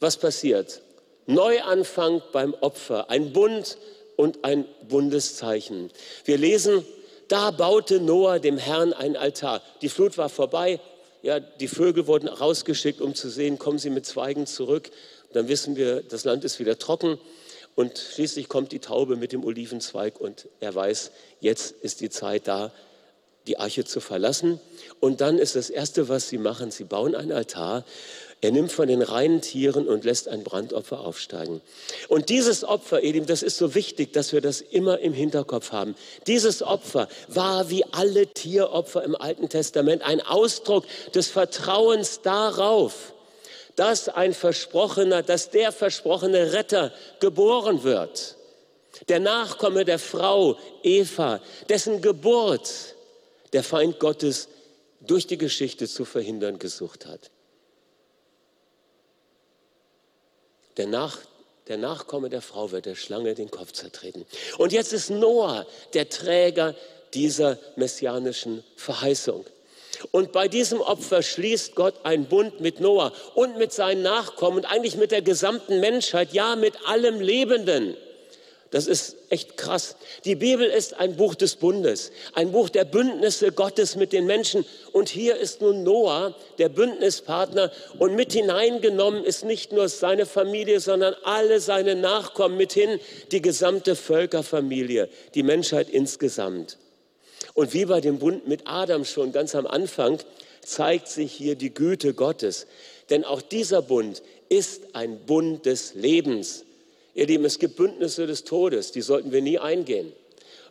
was 0.00 0.16
passiert? 0.16 0.82
Neuanfang 1.28 2.22
beim 2.32 2.54
Opfer, 2.54 3.10
ein 3.10 3.32
Bund 3.32 3.78
und 4.16 4.44
ein 4.44 4.64
Bundeszeichen. 4.88 5.90
Wir 6.24 6.38
lesen, 6.38 6.84
da 7.28 7.50
baute 7.50 8.00
Noah 8.00 8.38
dem 8.38 8.58
Herrn 8.58 8.92
ein 8.92 9.16
Altar. 9.16 9.62
Die 9.82 9.90
Flut 9.90 10.18
war 10.18 10.30
vorbei, 10.30 10.80
Ja, 11.20 11.40
die 11.40 11.68
Vögel 11.68 12.06
wurden 12.06 12.28
rausgeschickt, 12.28 13.00
um 13.00 13.14
zu 13.14 13.28
sehen, 13.28 13.58
kommen 13.58 13.78
sie 13.78 13.90
mit 13.90 14.06
Zweigen 14.06 14.46
zurück. 14.46 14.90
Dann 15.32 15.48
wissen 15.48 15.76
wir, 15.76 16.02
das 16.02 16.24
Land 16.24 16.44
ist 16.44 16.60
wieder 16.60 16.78
trocken. 16.78 17.18
Und 17.74 17.98
schließlich 17.98 18.48
kommt 18.48 18.72
die 18.72 18.78
Taube 18.78 19.16
mit 19.16 19.32
dem 19.32 19.44
Olivenzweig 19.44 20.20
und 20.20 20.48
er 20.60 20.74
weiß, 20.74 21.10
jetzt 21.40 21.74
ist 21.82 22.00
die 22.00 22.10
Zeit 22.10 22.48
da, 22.48 22.72
die 23.46 23.58
Arche 23.58 23.84
zu 23.84 24.00
verlassen. 24.00 24.60
Und 25.00 25.20
dann 25.20 25.38
ist 25.38 25.56
das 25.56 25.70
Erste, 25.70 26.08
was 26.08 26.28
sie 26.28 26.38
machen, 26.38 26.70
sie 26.70 26.84
bauen 26.84 27.14
einen 27.14 27.32
Altar. 27.32 27.84
Er 28.40 28.52
nimmt 28.52 28.70
von 28.70 28.86
den 28.86 29.02
reinen 29.02 29.40
Tieren 29.40 29.88
und 29.88 30.04
lässt 30.04 30.28
ein 30.28 30.44
Brandopfer 30.44 31.00
aufsteigen. 31.00 31.60
Und 32.06 32.28
dieses 32.28 32.62
Opfer, 32.62 33.02
Edim, 33.02 33.26
das 33.26 33.42
ist 33.42 33.56
so 33.56 33.74
wichtig, 33.74 34.12
dass 34.12 34.32
wir 34.32 34.40
das 34.40 34.60
immer 34.60 35.00
im 35.00 35.12
Hinterkopf 35.12 35.72
haben. 35.72 35.96
Dieses 36.28 36.62
Opfer 36.62 37.08
war 37.26 37.68
wie 37.68 37.84
alle 37.90 38.28
Tieropfer 38.28 39.02
im 39.02 39.16
Alten 39.16 39.48
Testament 39.48 40.02
ein 40.02 40.20
Ausdruck 40.20 40.84
des 41.14 41.26
Vertrauens 41.28 42.20
darauf, 42.22 43.12
dass 43.74 44.08
ein 44.08 44.32
versprochener, 44.32 45.24
dass 45.24 45.50
der 45.50 45.72
versprochene 45.72 46.52
Retter 46.52 46.92
geboren 47.18 47.82
wird. 47.82 48.36
Der 49.08 49.18
Nachkomme 49.18 49.84
der 49.84 49.98
Frau 49.98 50.56
Eva, 50.84 51.40
dessen 51.68 52.02
Geburt 52.02 52.94
der 53.52 53.64
Feind 53.64 53.98
Gottes 53.98 54.48
durch 55.00 55.26
die 55.26 55.38
Geschichte 55.38 55.88
zu 55.88 56.04
verhindern 56.04 56.60
gesucht 56.60 57.06
hat. 57.06 57.30
Der, 60.78 60.86
Nach, 60.86 61.18
der 61.66 61.76
Nachkomme 61.76 62.30
der 62.30 62.40
Frau 62.40 62.70
wird 62.70 62.86
der 62.86 62.94
Schlange 62.94 63.34
den 63.34 63.50
Kopf 63.50 63.72
zertreten. 63.72 64.24
Und 64.56 64.72
jetzt 64.72 64.92
ist 64.92 65.10
Noah 65.10 65.66
der 65.92 66.08
Träger 66.08 66.74
dieser 67.12 67.58
messianischen 67.76 68.64
Verheißung. 68.76 69.44
Und 70.12 70.32
bei 70.32 70.48
diesem 70.48 70.80
Opfer 70.80 71.22
schließt 71.22 71.74
Gott 71.74 71.94
einen 72.04 72.26
Bund 72.26 72.60
mit 72.60 72.80
Noah 72.80 73.12
und 73.34 73.58
mit 73.58 73.72
seinen 73.72 74.02
Nachkommen 74.02 74.58
und 74.58 74.64
eigentlich 74.64 74.96
mit 74.96 75.10
der 75.10 75.22
gesamten 75.22 75.80
Menschheit, 75.80 76.32
ja 76.32 76.56
mit 76.56 76.74
allem 76.86 77.20
Lebenden. 77.20 77.96
Das 78.70 78.86
ist 78.86 79.16
echt 79.30 79.56
krass. 79.56 79.96
Die 80.26 80.34
Bibel 80.34 80.66
ist 80.66 80.92
ein 81.00 81.16
Buch 81.16 81.34
des 81.34 81.56
Bundes, 81.56 82.12
ein 82.34 82.52
Buch 82.52 82.68
der 82.68 82.84
Bündnisse 82.84 83.50
Gottes 83.50 83.96
mit 83.96 84.12
den 84.12 84.26
Menschen. 84.26 84.66
Und 84.92 85.08
hier 85.08 85.36
ist 85.36 85.62
nun 85.62 85.84
Noah, 85.84 86.34
der 86.58 86.68
Bündnispartner. 86.68 87.72
Und 87.98 88.14
mit 88.14 88.34
hineingenommen 88.34 89.24
ist 89.24 89.44
nicht 89.44 89.72
nur 89.72 89.88
seine 89.88 90.26
Familie, 90.26 90.80
sondern 90.80 91.14
alle 91.24 91.60
seine 91.60 91.94
Nachkommen 91.94 92.58
mithin, 92.58 93.00
die 93.32 93.40
gesamte 93.40 93.96
Völkerfamilie, 93.96 95.08
die 95.34 95.42
Menschheit 95.42 95.88
insgesamt. 95.88 96.76
Und 97.54 97.72
wie 97.72 97.86
bei 97.86 98.02
dem 98.02 98.18
Bund 98.18 98.46
mit 98.46 98.62
Adam 98.66 99.06
schon 99.06 99.32
ganz 99.32 99.54
am 99.54 99.66
Anfang, 99.66 100.18
zeigt 100.60 101.08
sich 101.08 101.32
hier 101.32 101.54
die 101.54 101.72
Güte 101.72 102.12
Gottes. 102.12 102.66
Denn 103.08 103.24
auch 103.24 103.40
dieser 103.40 103.80
Bund 103.80 104.22
ist 104.50 104.94
ein 104.94 105.20
Bund 105.20 105.64
des 105.64 105.94
Lebens. 105.94 106.64
Ihr 107.14 107.26
Lieben, 107.26 107.44
es 107.44 107.58
gibt 107.58 107.76
Bündnisse 107.76 108.26
des 108.26 108.44
Todes, 108.44 108.92
die 108.92 109.00
sollten 109.00 109.32
wir 109.32 109.42
nie 109.42 109.58
eingehen. 109.58 110.12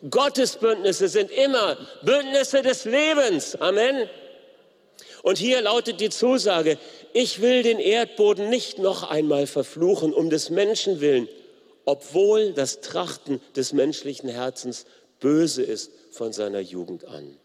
Gottes 0.10 0.58
Bündnisse 0.58 1.08
sind 1.08 1.32
immer 1.32 1.77
Bündnisse 2.03 2.62
des 2.62 2.86
Lebens. 2.86 3.56
Amen. 3.56 4.08
Und 5.24 5.38
hier 5.38 5.62
lautet 5.62 6.00
die 6.00 6.10
Zusage, 6.10 6.77
ich 7.13 7.41
will 7.41 7.63
den 7.63 7.79
Erdboden 7.79 8.50
nicht 8.50 8.77
noch 8.77 9.10
einmal 9.10 9.48
verfluchen 9.48 10.13
um 10.13 10.29
des 10.29 10.50
Menschen 10.50 11.01
willen, 11.01 11.27
obwohl 11.86 12.53
das 12.53 12.82
Trachten 12.82 13.41
des 13.56 13.74
menschlichen 13.74 14.29
Herzens 14.29 14.86
böse 15.20 15.63
ist 15.63 15.91
von 16.12 16.32
seiner 16.32 16.60
Jugend 16.60 17.06
an. 17.06 17.38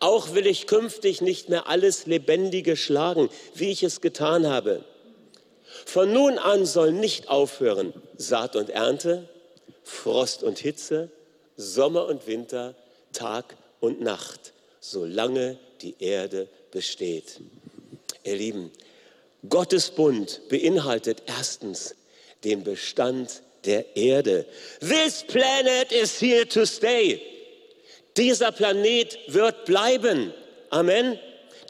Auch 0.00 0.34
will 0.34 0.46
ich 0.46 0.66
künftig 0.66 1.20
nicht 1.20 1.48
mehr 1.48 1.68
alles 1.68 2.06
Lebendige 2.06 2.76
schlagen, 2.76 3.30
wie 3.54 3.70
ich 3.70 3.82
es 3.82 4.00
getan 4.00 4.46
habe. 4.46 4.84
Von 5.84 6.12
nun 6.12 6.38
an 6.38 6.66
soll 6.66 6.92
nicht 6.92 7.28
aufhören 7.28 7.92
Saat 8.16 8.56
und 8.56 8.70
Ernte, 8.70 9.28
Frost 9.82 10.42
und 10.42 10.58
Hitze, 10.58 11.10
Sommer 11.56 12.06
und 12.06 12.26
Winter, 12.26 12.74
Tag 13.12 13.56
und 13.80 14.00
Nacht, 14.00 14.52
solange 14.80 15.58
die 15.80 15.96
Erde 15.98 16.48
besteht. 16.70 17.40
Ihr 18.24 18.36
Lieben, 18.36 18.70
Gottes 19.48 19.90
Bund 19.90 20.40
beinhaltet 20.48 21.24
erstens 21.26 21.94
den 22.44 22.62
Bestand 22.62 23.42
der 23.64 23.96
Erde. 23.96 24.46
This 24.80 25.24
planet 25.26 25.92
is 25.92 26.20
here 26.20 26.46
to 26.48 26.64
stay. 26.64 27.20
Dieser 28.16 28.52
Planet 28.52 29.18
wird 29.28 29.64
bleiben. 29.64 30.32
Amen. 30.70 31.18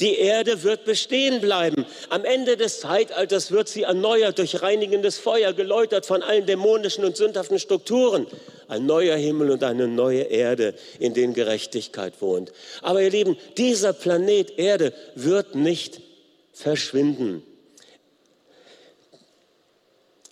Die 0.01 0.17
Erde 0.17 0.63
wird 0.63 0.85
bestehen 0.85 1.41
bleiben. 1.41 1.87
Am 2.09 2.25
Ende 2.25 2.57
des 2.57 2.81
Zeitalters 2.81 3.51
wird 3.51 3.69
sie 3.69 3.83
erneuert 3.83 4.39
durch 4.39 4.63
reinigendes 4.63 5.19
Feuer, 5.19 5.53
geläutert 5.53 6.07
von 6.07 6.23
allen 6.23 6.47
dämonischen 6.47 7.05
und 7.05 7.17
sündhaften 7.17 7.59
Strukturen. 7.59 8.27
Ein 8.69 8.87
neuer 8.87 9.17
Himmel 9.17 9.51
und 9.51 9.63
eine 9.65 9.87
neue 9.87 10.23
Erde, 10.23 10.75
in 10.99 11.15
denen 11.15 11.35
Gerechtigkeit 11.35 12.15
wohnt. 12.21 12.53
Aber 12.81 13.03
ihr 13.03 13.11
Lieben, 13.11 13.37
dieser 13.59 13.93
Planet 13.93 14.59
Erde 14.59 14.95
wird 15.15 15.55
nicht 15.55 16.01
verschwinden. 16.53 17.43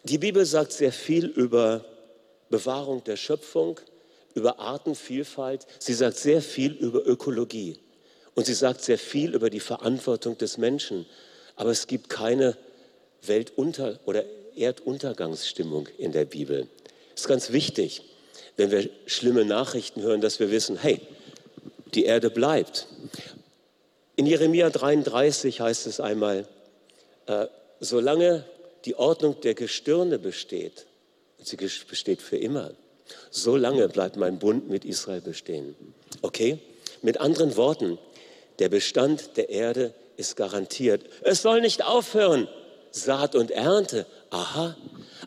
Die 0.05 0.19
Bibel 0.19 0.47
sagt 0.47 0.73
sehr 0.73 0.93
viel 0.93 1.26
über 1.26 1.85
Bewahrung 2.49 3.05
der 3.05 3.17
Schöpfung, 3.17 3.79
über 4.35 4.59
Artenvielfalt. 4.59 5.67
Sie 5.79 5.95
sagt 5.95 6.17
sehr 6.17 6.40
viel 6.40 6.73
über 6.73 7.07
Ökologie. 7.07 7.79
Und 8.35 8.47
sie 8.47 8.55
sagt 8.55 8.83
sehr 8.83 8.99
viel 8.99 9.35
über 9.35 9.51
die 9.51 9.61
Verantwortung 9.61 10.39
des 10.39 10.59
Menschen. 10.59 11.07
Aber 11.57 11.71
es 11.71 11.87
gibt 11.87 12.09
keine 12.09 12.57
Weltunter- 13.23 13.99
oder 14.07 14.25
Erduntergangsstimmung 14.57 15.89
in 15.99 16.13
der 16.13 16.25
Bibel. 16.25 16.69
Es 17.15 17.23
ist 17.23 17.29
ganz 17.29 17.53
wichtig, 17.53 18.03
wenn 18.57 18.71
wir 18.71 18.89
schlimme 19.07 19.45
Nachrichten 19.45 20.03
hören, 20.03 20.21
dass 20.21 20.41
wir 20.41 20.51
wissen, 20.51 20.77
hey, 20.77 21.01
die 21.95 22.05
Erde 22.05 22.31
bleibt. 22.31 22.87
In 24.17 24.27
Jeremia 24.27 24.71
33 24.71 25.61
heißt 25.61 25.87
es 25.87 26.01
einmal, 26.01 26.47
äh, 27.27 27.47
solange 27.81 28.45
die 28.85 28.95
Ordnung 28.95 29.41
der 29.41 29.55
Gestirne 29.55 30.19
besteht, 30.19 30.87
und 31.39 31.47
sie 31.47 31.57
besteht 31.57 32.21
für 32.21 32.37
immer, 32.37 32.73
solange 33.31 33.89
bleibt 33.89 34.17
mein 34.17 34.39
Bund 34.39 34.69
mit 34.69 34.85
Israel 34.85 35.21
bestehen. 35.21 35.75
Okay? 36.23 36.59
Mit 37.03 37.19
anderen 37.19 37.57
Worten, 37.57 37.99
der 38.61 38.69
Bestand 38.69 39.37
der 39.37 39.49
Erde 39.49 39.95
ist 40.17 40.37
garantiert. 40.37 41.02
Es 41.23 41.43
soll 41.43 41.61
nicht 41.62 41.85
aufhören. 41.85 42.47
Saat 42.93 43.35
und 43.35 43.50
Ernte. 43.50 44.07
Aha. 44.31 44.76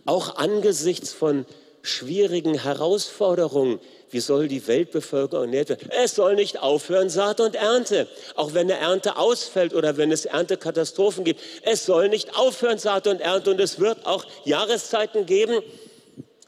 Auch 0.05 0.35
angesichts 0.35 1.11
von 1.11 1.45
schwierigen 1.81 2.61
Herausforderungen. 2.61 3.79
Wie 4.11 4.19
soll 4.19 4.47
die 4.47 4.67
Weltbevölkerung 4.67 5.45
ernährt 5.45 5.69
werden? 5.69 5.89
Es 6.03 6.13
soll 6.13 6.35
nicht 6.35 6.61
aufhören, 6.61 7.09
Saat 7.09 7.39
und 7.39 7.55
Ernte. 7.55 8.07
Auch 8.35 8.53
wenn 8.53 8.69
eine 8.69 8.79
Ernte 8.79 9.17
ausfällt 9.17 9.73
oder 9.73 9.97
wenn 9.97 10.11
es 10.11 10.25
Erntekatastrophen 10.25 11.23
gibt. 11.23 11.41
Es 11.63 11.85
soll 11.85 12.09
nicht 12.09 12.37
aufhören, 12.37 12.77
Saat 12.77 13.07
und 13.07 13.19
Ernte. 13.19 13.49
Und 13.49 13.59
es 13.59 13.79
wird 13.79 14.05
auch 14.05 14.25
Jahreszeiten 14.45 15.25
geben, 15.25 15.61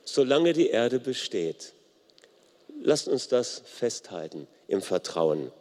solange 0.04 0.54
die 0.54 0.70
Erde 0.70 1.00
besteht. 1.00 1.74
Lasst 2.84 3.08
uns 3.08 3.28
das 3.28 3.64
festhalten 3.66 4.48
im 4.68 4.84
Vertrauen 4.84 5.52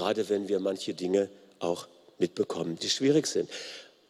gerade 0.00 0.30
wenn 0.30 0.48
wir 0.48 0.60
manche 0.60 0.94
Dinge 0.94 1.28
auch 1.58 1.86
mitbekommen, 2.18 2.78
die 2.80 2.88
schwierig 2.88 3.26
sind. 3.26 3.50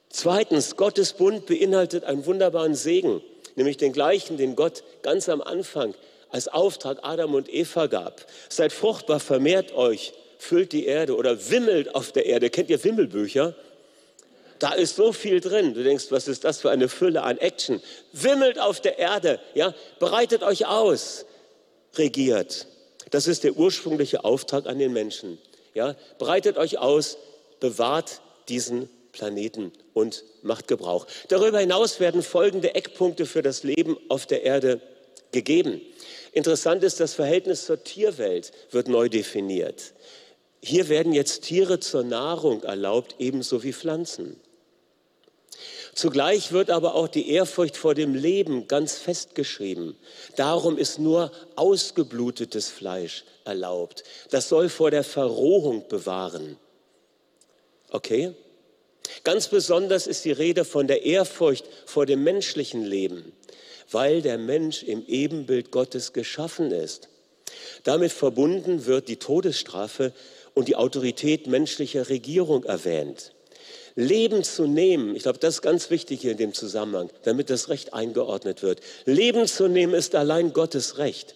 Zweitens, 0.09 0.77
Gottes 0.77 1.15
Bund 1.15 1.47
beinhaltet 1.47 2.05
einen 2.05 2.27
wunderbaren 2.27 2.77
Segen, 2.77 3.21
nämlich 3.57 3.77
den 3.77 3.93
gleichen, 3.93 4.37
den 4.37 4.55
Gott 4.55 4.85
ganz 5.03 5.29
am 5.29 5.41
Anfang 5.41 5.95
als 6.29 6.47
Auftrag 6.47 6.99
Adam 7.03 7.35
und 7.35 7.53
Eva 7.53 7.89
gab. 7.89 8.25
Seid 8.49 8.73
fruchtbar, 8.73 9.19
vermehrt 9.19 9.73
euch, 9.73 10.13
füllt 10.39 10.71
die 10.71 10.87
Erde 10.87 11.17
oder 11.17 11.51
wimmelt 11.51 11.93
auf 11.93 12.13
der 12.13 12.27
Erde. 12.27 12.51
Kennt 12.51 12.71
ihr 12.71 12.83
Wimmelbücher? 12.85 13.57
Da 14.61 14.73
ist 14.75 14.95
so 14.95 15.13
viel 15.13 15.41
drin. 15.41 15.75
Du 15.75 15.83
denkst, 15.83 16.07
was 16.11 16.29
ist 16.29 16.45
das 16.45 16.61
für 16.61 16.71
eine 16.71 16.89
Fülle 16.89 17.25
an 17.25 17.37
Action? 17.39 17.83
Wimmelt 18.13 18.61
auf 18.61 18.81
der 18.81 19.01
Erde, 19.01 19.41
ja? 19.55 19.75
Bereitet 19.99 20.45
euch 20.45 20.67
aus, 20.67 21.27
regiert. 21.97 22.69
Das 23.11 23.27
ist 23.27 23.43
der 23.43 23.57
ursprüngliche 23.57 24.23
Auftrag 24.25 24.67
an 24.67 24.79
den 24.79 24.93
Menschen. 24.93 25.39
Ja, 25.75 25.95
breitet 26.19 26.59
euch 26.59 26.79
aus, 26.79 27.17
bewahrt 27.61 28.21
diesen 28.49 28.89
Planeten 29.13 29.73
und 29.93 30.25
macht 30.43 30.69
Gebrauch. 30.69 31.07
Darüber 31.29 31.59
hinaus 31.61 32.01
werden 32.01 32.23
folgende 32.23 32.75
Eckpunkte 32.75 33.27
für 33.27 33.43
das 33.43 33.63
Leben 33.63 33.97
auf 34.09 34.27
der 34.27 34.43
Erde 34.43 34.81
gegeben. 35.33 35.81
Interessant 36.33 36.83
ist, 36.85 37.01
das 37.01 37.15
Verhältnis 37.15 37.67
zur 37.67 37.83
Tierwelt 37.83 38.53
wird 38.71 38.89
neu 38.89 39.09
definiert. 39.09 39.93
Hier 40.63 40.89
werden 40.89 41.13
jetzt 41.13 41.43
Tiere 41.43 41.81
zur 41.81 42.05
Nahrung 42.05 42.63
erlaubt, 42.63 43.17
ebenso 43.19 43.63
wie 43.63 43.73
Pflanzen. 43.73 44.39
Zugleich 45.95 46.53
wird 46.53 46.71
aber 46.71 46.95
auch 46.95 47.09
die 47.09 47.31
Ehrfurcht 47.31 47.77
vor 47.77 47.95
dem 47.95 48.15
Leben 48.15 48.69
ganz 48.69 48.99
festgeschrieben. 48.99 49.97
Darum 50.37 50.79
ist 50.79 50.99
nur 50.99 51.33
ausgeblutetes 51.57 52.69
Fleisch 52.69 53.25
erlaubt. 53.45 54.05
Das 54.31 54.49
soll 54.49 54.69
vor 54.69 54.91
der 54.91 55.05
Verrohung 55.05 55.89
bewahren. 55.89 56.57
Okay? 57.91 58.35
Ganz 59.25 59.49
besonders 59.49 60.07
ist 60.07 60.25
die 60.25 60.33
Rede 60.33 60.65
von 60.65 60.87
der 60.87 61.05
Ehrfurcht 61.05 61.67
vor 61.87 62.07
dem 62.07 62.23
menschlichen 62.23 62.85
Leben, 62.85 63.33
weil 63.91 64.23
der 64.23 64.39
Mensch 64.39 64.83
im 64.85 65.05
Ebenbild 65.07 65.73
Gottes 65.73 66.13
geschaffen 66.13 66.71
ist. 66.71 67.09
Damit 67.83 68.13
verbunden 68.13 68.87
wird 68.87 69.09
die 69.09 69.17
Todesstrafe 69.17 70.13
und 70.55 70.69
die 70.69 70.77
Autorität 70.77 71.49
menschlicher 71.49 72.09
Regierung 72.09 72.65
erwähnt. 72.65 73.33
Leben 73.95 74.45
zu 74.45 74.67
nehmen, 74.67 75.17
ich 75.17 75.25
glaube, 75.25 75.39
das 75.39 75.57
ist 75.57 75.63
ganz 75.63 75.91
wichtig 75.91 76.21
hier 76.21 76.33
in 76.33 76.39
dem 76.39 76.55
Zusammenhang, 76.55 77.11
damit 77.23 77.51
das 77.51 77.69
Recht 77.69 77.93
eingeordnet 77.93 78.63
wird. 78.63 78.81
Leben 79.05 79.47
zu 79.47 79.69
nehmen 79.69 79.95
ist 79.95 80.15
allein 80.15 80.53
Gottes 80.53 80.99
Recht. 80.99 81.35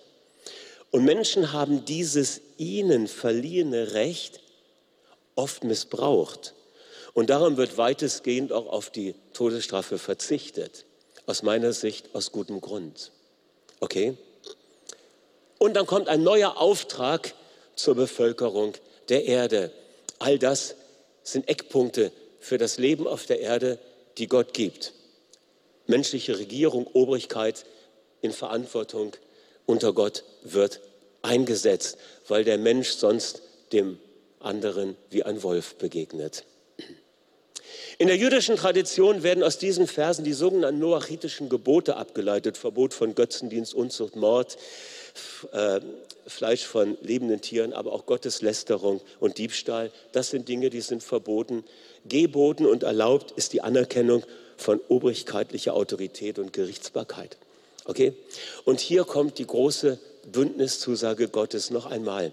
Und 0.91 1.05
Menschen 1.05 1.53
haben 1.53 1.85
dieses 1.85 2.41
ihnen 2.57 3.09
verliehene 3.09 3.95
Recht 3.95 4.41
oft 5.35 5.65
missbraucht. 5.65 6.55
Und 7.15 7.31
darum 7.31 7.57
wird 7.57 7.79
weitestgehend 7.79 8.53
auch 8.53 8.67
auf 8.67 8.91
die 8.91 9.15
Todesstrafe 9.33 9.99
verzichtet. 9.99 10.85
Aus 11.27 11.43
meiner 11.43 11.73
Sicht 11.73 12.15
aus 12.15 12.33
gutem 12.33 12.61
Grund. 12.61 13.11
Okay? 13.81 14.17
Und 15.59 15.75
dann 15.75 15.87
kommt 15.87 16.09
ein 16.09 16.23
neuer 16.23 16.59
Auftrag 16.59 17.35
zur 17.75 17.95
Bevölkerung 17.95 18.75
der 19.09 19.25
Erde. 19.25 19.73
All 20.19 20.39
das 20.39 20.77
sind 21.23 21.49
Eckpunkte 21.49 22.13
für 22.45 22.59
das 22.59 22.77
Leben 22.77 23.07
auf 23.07 23.25
der 23.25 23.41
Erde, 23.41 23.79
die 24.19 24.27
Gott 24.27 24.53
gibt. 24.53 24.93
Menschliche 25.87 26.39
Regierung, 26.39 26.87
Obrigkeit 26.93 27.65
in 28.21 28.33
Verantwortung 28.33 29.13
unter 29.65 29.95
Gott 29.95 30.25
wird 30.43 30.81
eingesetzt, 31.23 31.97
weil 32.29 32.45
der 32.45 32.59
Mensch 32.59 32.91
sonst 32.91 33.41
dem 33.73 33.99
anderen 34.41 34.95
wie 35.09 35.23
ein 35.23 35.43
Wolf 35.43 35.77
begegnet. 35.77 36.45
In 37.97 38.09
der 38.09 38.17
jüdischen 38.19 38.57
Tradition 38.57 39.23
werden 39.23 39.43
aus 39.43 39.57
diesen 39.57 39.87
Versen 39.87 40.25
die 40.25 40.35
sogenannten 40.35 40.81
noachitischen 40.81 41.49
Gebote 41.49 41.97
abgeleitet, 41.97 42.59
Verbot 42.59 42.93
von 42.93 43.15
Götzendienst, 43.15 43.73
Unzucht, 43.73 44.17
Mord, 44.17 44.59
äh, 45.53 45.81
Fleisch 46.27 46.65
von 46.65 46.99
lebenden 47.03 47.41
Tieren, 47.41 47.73
aber 47.73 47.93
auch 47.93 48.05
Gotteslästerung 48.05 49.01
und 49.21 49.39
Diebstahl. 49.39 49.93
Das 50.13 50.31
sind 50.31 50.49
Dinge, 50.49 50.71
die 50.71 50.81
sind 50.81 51.03
verboten. 51.03 51.65
Geboten 52.07 52.67
und 52.67 52.83
erlaubt 52.83 53.33
ist 53.33 53.53
die 53.53 53.63
Anerkennung 53.63 54.25
von 54.57 54.81
obrigkeitlicher 54.89 55.75
Autorität 55.75 56.39
und 56.39 56.53
Gerichtsbarkeit. 56.53 57.37
Okay? 57.85 58.15
Und 58.65 58.81
hier 58.81 59.05
kommt 59.05 59.39
die 59.39 59.47
große 59.47 59.99
Bündniszusage 60.31 61.29
Gottes 61.29 61.71
noch 61.71 61.87
einmal. 61.87 62.33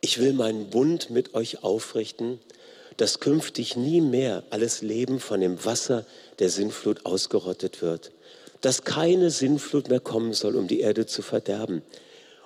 Ich 0.00 0.18
will 0.18 0.32
meinen 0.32 0.70
Bund 0.70 1.10
mit 1.10 1.34
euch 1.34 1.62
aufrichten, 1.62 2.38
dass 2.96 3.20
künftig 3.20 3.76
nie 3.76 4.00
mehr 4.00 4.44
alles 4.50 4.82
Leben 4.82 5.20
von 5.20 5.40
dem 5.40 5.64
Wasser 5.64 6.06
der 6.38 6.48
Sinnflut 6.48 7.04
ausgerottet 7.04 7.82
wird, 7.82 8.12
dass 8.60 8.84
keine 8.84 9.30
Sinnflut 9.30 9.88
mehr 9.88 10.00
kommen 10.00 10.32
soll, 10.32 10.56
um 10.56 10.68
die 10.68 10.80
Erde 10.80 11.06
zu 11.06 11.22
verderben. 11.22 11.82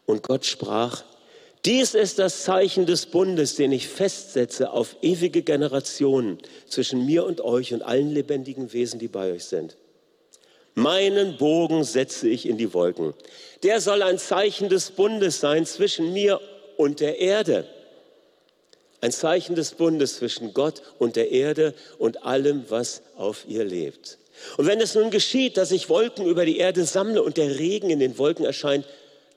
Und 0.07 0.23
Gott 0.23 0.45
sprach, 0.45 1.05
dies 1.65 1.95
ist 1.95 2.19
das 2.19 2.45
Zeichen 2.45 2.87
des 2.87 3.07
Bundes, 3.07 3.57
den 3.57 3.73
ich 3.73 3.89
festsetze 3.89 4.71
auf 4.71 4.97
ewige 5.03 5.43
Generationen 5.43 6.39
zwischen 6.67 7.05
mir 7.05 7.25
und 7.25 7.43
euch 7.43 7.75
und 7.75 7.83
allen 7.83 8.11
lebendigen 8.11 8.73
Wesen, 8.73 8.99
die 8.99 9.09
bei 9.09 9.33
euch 9.33 9.45
sind. 9.45 9.77
Meinen 10.75 11.37
Bogen 11.37 11.85
setze 11.85 12.29
ich 12.29 12.47
in 12.47 12.57
die 12.57 12.73
Wolken. 12.73 13.13
Der 13.63 13.81
soll 13.81 14.03
ein 14.03 14.19
Zeichen 14.19 14.69
des 14.69 14.91
Bundes 14.93 15.41
sein 15.41 15.67
zwischen 15.67 16.13
mir 16.13 16.41
und 16.77 17.01
der 17.01 17.19
Erde. 17.19 17.67
Ein 19.03 19.13
Zeichen 19.13 19.55
des 19.55 19.73
Bundes 19.73 20.17
zwischen 20.17 20.55
Gott 20.55 20.83
und 20.99 21.17
der 21.17 21.31
Erde 21.31 21.75
und 21.99 22.25
allem, 22.25 22.65
was 22.69 23.03
auf 23.17 23.45
ihr 23.49 23.65
lebt. 23.65 24.19
Und 24.57 24.67
wenn 24.67 24.81
es 24.81 24.95
nun 24.95 25.11
geschieht, 25.11 25.57
dass 25.57 25.71
ich 25.71 25.89
Wolken 25.89 26.27
über 26.27 26.47
die 26.47 26.59
Erde 26.59 26.85
sammle 26.85 27.23
und 27.23 27.37
der 27.37 27.59
Regen 27.59 27.91
in 27.91 27.99
den 27.99 28.17
Wolken 28.17 28.47
erscheint, 28.47 28.87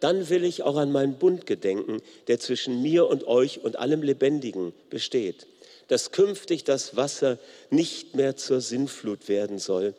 dann 0.04 0.28
will 0.30 0.44
ich 0.44 0.64
auch 0.64 0.76
an 0.76 0.92
meinen 0.92 1.18
Bund 1.18 1.46
gedenken, 1.46 2.02
der 2.28 2.38
zwischen 2.38 2.82
mir 2.82 3.08
und 3.08 3.26
euch 3.26 3.64
und 3.64 3.80
allem 3.80 4.04
Lebendigen 4.04 4.74
besteht, 4.90 5.48
dass 5.88 6.12
künftig 6.12 6.66
das 6.66 6.98
Wasser 6.98 7.40
nicht 7.70 8.14
mehr 8.14 8.36
zur 8.36 8.60
Sinnflut 8.60 9.30
werden 9.30 9.60
soll, 9.60 9.94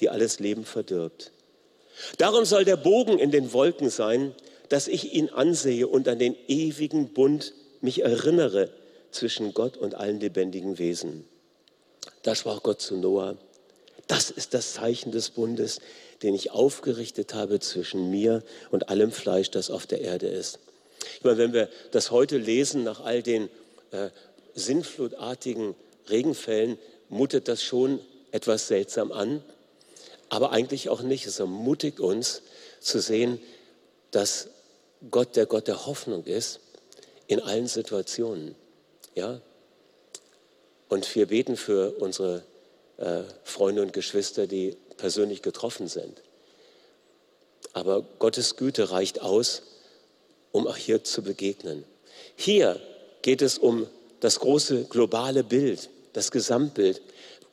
die 0.00 0.08
alles 0.08 0.40
Leben 0.40 0.64
verdirbt. 0.64 1.32
Darum 2.16 2.46
soll 2.46 2.64
der 2.64 2.78
Bogen 2.78 3.18
in 3.18 3.30
den 3.30 3.52
Wolken 3.52 3.90
sein, 3.90 4.34
dass 4.70 4.88
ich 4.88 5.12
ihn 5.12 5.28
ansehe 5.28 5.86
und 5.86 6.08
an 6.08 6.18
den 6.18 6.36
ewigen 6.48 7.12
Bund 7.12 7.52
mich 7.82 8.00
erinnere 8.00 8.70
zwischen 9.10 9.52
Gott 9.52 9.76
und 9.76 9.94
allen 9.94 10.20
lebendigen 10.20 10.78
Wesen. 10.78 11.28
Da 12.22 12.34
sprach 12.34 12.62
Gott 12.62 12.80
zu 12.80 12.96
Noah, 12.96 13.36
das 14.06 14.30
ist 14.30 14.54
das 14.54 14.72
Zeichen 14.72 15.12
des 15.12 15.30
Bundes, 15.30 15.80
den 16.22 16.34
ich 16.34 16.50
aufgerichtet 16.50 17.34
habe 17.34 17.60
zwischen 17.60 18.10
mir 18.10 18.42
und 18.70 18.88
allem 18.88 19.10
Fleisch, 19.12 19.50
das 19.50 19.70
auf 19.70 19.86
der 19.86 20.00
Erde 20.00 20.28
ist. 20.28 20.58
Ich 21.16 21.24
meine, 21.24 21.38
wenn 21.38 21.52
wir 21.52 21.68
das 21.92 22.10
heute 22.10 22.36
lesen, 22.36 22.84
nach 22.84 23.00
all 23.00 23.22
den 23.22 23.48
äh, 23.90 24.10
sinnflutartigen 24.54 25.74
Regenfällen, 26.08 26.78
mutet 27.08 27.48
das 27.48 27.62
schon 27.62 28.00
etwas 28.32 28.68
seltsam 28.68 29.12
an, 29.12 29.42
aber 30.28 30.52
eigentlich 30.52 30.88
auch 30.88 31.02
nicht. 31.02 31.26
Es 31.26 31.40
ermutigt 31.40 32.00
uns 32.00 32.42
zu 32.80 33.00
sehen, 33.00 33.40
dass 34.10 34.48
Gott 35.10 35.36
der 35.36 35.46
Gott 35.46 35.68
der 35.68 35.86
Hoffnung 35.86 36.24
ist 36.24 36.60
in 37.26 37.40
allen 37.40 37.66
Situationen. 37.66 38.54
Ja? 39.14 39.40
Und 40.88 41.14
wir 41.14 41.26
beten 41.26 41.56
für 41.56 41.92
unsere 41.98 42.42
äh, 42.98 43.22
Freunde 43.44 43.82
und 43.82 43.92
Geschwister, 43.92 44.46
die 44.46 44.76
persönlich 45.00 45.42
getroffen 45.42 45.88
sind. 45.88 46.22
Aber 47.72 48.02
Gottes 48.18 48.56
Güte 48.56 48.90
reicht 48.90 49.22
aus, 49.22 49.62
um 50.52 50.66
auch 50.66 50.76
hier 50.76 51.02
zu 51.04 51.22
begegnen. 51.22 51.84
Hier 52.36 52.80
geht 53.22 53.42
es 53.42 53.58
um 53.58 53.86
das 54.20 54.40
große 54.40 54.84
globale 54.84 55.44
Bild, 55.44 55.88
das 56.12 56.30
Gesamtbild. 56.30 57.00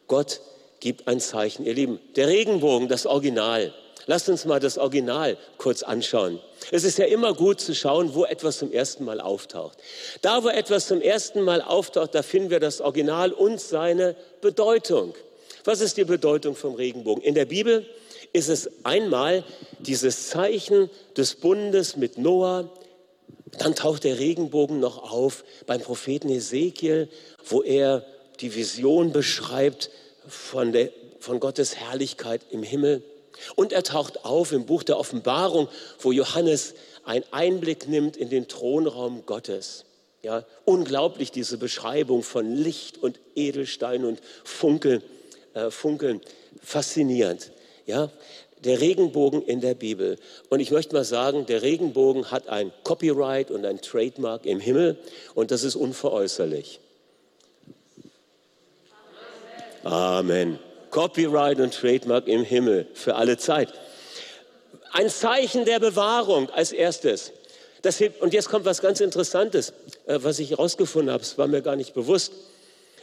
Gott 0.07 0.41
gibt 0.79 1.07
ein 1.07 1.19
Zeichen. 1.19 1.65
Ihr 1.65 1.73
Lieben, 1.73 1.99
der 2.15 2.27
Regenbogen, 2.27 2.88
das 2.88 3.05
Original. 3.05 3.73
Lasst 4.05 4.29
uns 4.29 4.45
mal 4.45 4.60
das 4.60 4.77
Original 4.77 5.38
kurz 5.57 5.83
anschauen. 5.83 6.39
Es 6.71 6.83
ist 6.83 6.97
ja 6.97 7.05
immer 7.05 7.33
gut 7.33 7.60
zu 7.60 7.75
schauen, 7.75 8.15
wo 8.15 8.23
etwas 8.23 8.57
zum 8.57 8.71
ersten 8.71 9.03
Mal 9.03 9.19
auftaucht. 9.19 9.77
Da, 10.21 10.43
wo 10.43 10.47
etwas 10.47 10.88
zum 10.88 11.01
ersten 11.01 11.41
Mal 11.41 11.62
auftaucht, 11.62 12.15
da 12.15 12.23
finden 12.23 12.49
wir 12.49 12.62
das 12.62 12.79
Original 12.79 13.33
und 13.33 13.60
seine 13.60 14.15
Bedeutung. 14.41 15.13
Was 15.67 15.82
ist 15.82 15.97
die 15.97 16.06
Bedeutung 16.06 16.56
vom 16.56 16.75
Regenbogen? 16.75 17.21
In 17.21 17.36
der 17.36 17.43
Bibel 17.43 17.86
ist 18.32 18.47
es 18.47 18.86
einmal 18.86 19.43
dieses 19.80 20.30
Zeichen 20.30 20.89
des 21.17 21.36
Bundes 21.36 21.97
mit 21.97 22.17
Noah. 22.17 22.69
Dann 23.58 23.75
taucht 23.75 24.06
der 24.06 24.17
Regenbogen 24.17 24.80
noch 24.80 25.12
auf 25.12 25.43
beim 25.65 25.82
Propheten 25.82 26.30
Ezekiel, 26.30 27.10
wo 27.45 27.63
er 27.63 28.06
die 28.39 28.56
Vision 28.56 29.12
beschreibt 29.12 29.89
von, 30.25 30.71
der, 30.71 30.89
von 31.19 31.41
Gottes 31.41 31.75
Herrlichkeit 31.75 32.43
im 32.49 32.63
Himmel. 32.63 33.03
Und 33.58 33.73
er 33.73 33.84
taucht 33.84 34.23
auf 34.23 34.53
im 34.53 34.65
Buch 34.67 34.84
der 34.84 34.97
Offenbarung, 34.97 35.67
wo 35.99 36.13
Johannes 36.13 36.75
einen 37.03 37.25
Einblick 37.32 37.89
nimmt 37.89 38.15
in 38.15 38.30
den 38.30 38.47
Thronraum 38.47 39.25
Gottes. 39.25 39.84
Ja, 40.23 40.45
unglaublich 40.63 41.32
diese 41.32 41.58
Beschreibung 41.58 42.23
von 42.23 42.56
Licht 42.56 43.03
und 43.03 43.19
Edelstein 43.36 44.06
und 44.06 44.21
Funkel 44.45 45.03
äh, 45.58 45.72
funkeln. 45.72 46.22
Faszinierend. 46.62 47.52
Ja? 47.86 48.10
Der 48.63 48.80
Regenbogen 48.80 49.41
in 49.43 49.62
der 49.62 49.74
Bibel. 49.74 50.17
Und 50.50 50.60
ich 50.60 50.72
möchte 50.72 50.93
mal 50.93 51.04
sagen, 51.04 51.46
der 51.46 51.62
Regenbogen 51.62 52.32
hat 52.32 52.48
ein 52.48 52.72
Copyright 52.84 53.52
und 53.52 53.65
ein 53.65 53.82
Trademark 53.82 54.46
im 54.46 54.60
Himmel 54.60 54.98
und 55.36 55.52
das 55.52 55.63
ist 55.63 55.76
unveräußerlich. 55.76 56.80
Amen. 59.84 60.60
Copyright 60.89 61.60
und 61.60 61.74
Trademark 61.74 62.28
im 62.28 62.43
Himmel 62.43 62.88
für 62.93 63.15
alle 63.15 63.38
Zeit. 63.38 63.74
Ein 64.91 65.10
Zeichen 65.10 65.65
der 65.65 65.80
Bewahrung 65.80 66.50
als 66.50 66.72
erstes. 66.72 67.32
Das, 67.84 68.02
und 68.20 68.34
jetzt 68.34 68.50
kommt 68.50 68.65
was 68.65 68.82
ganz 68.82 69.00
Interessantes, 69.00 69.74
äh, 70.08 70.20
was 70.22 70.39
ich 70.39 70.50
herausgefunden 70.50 71.12
habe. 71.13 71.24
Es 71.24 71.38
war 71.38 71.48
mir 71.48 71.62
gar 71.62 71.76
nicht 71.76 71.93
bewusst. 71.93 72.34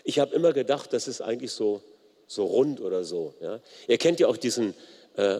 Ich 0.02 0.18
habe 0.18 0.34
immer 0.34 0.52
gedacht, 0.52 0.92
das 0.92 1.08
ist 1.08 1.20
eigentlich 1.20 1.52
so 1.52 1.80
so 2.26 2.44
rund 2.44 2.80
oder 2.80 3.04
so. 3.04 3.34
Ja. 3.40 3.60
Ihr 3.88 3.98
kennt 3.98 4.20
ja 4.20 4.28
auch 4.28 4.36
diesen 4.36 4.74
äh, 5.16 5.38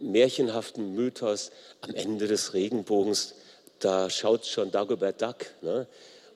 märchenhaften 0.00 0.94
Mythos 0.94 1.50
am 1.80 1.94
Ende 1.94 2.26
des 2.26 2.54
Regenbogens, 2.54 3.34
da 3.78 4.10
schaut 4.10 4.46
schon 4.46 4.70
Dagobert 4.70 5.20
Duck, 5.22 5.46
ne? 5.60 5.86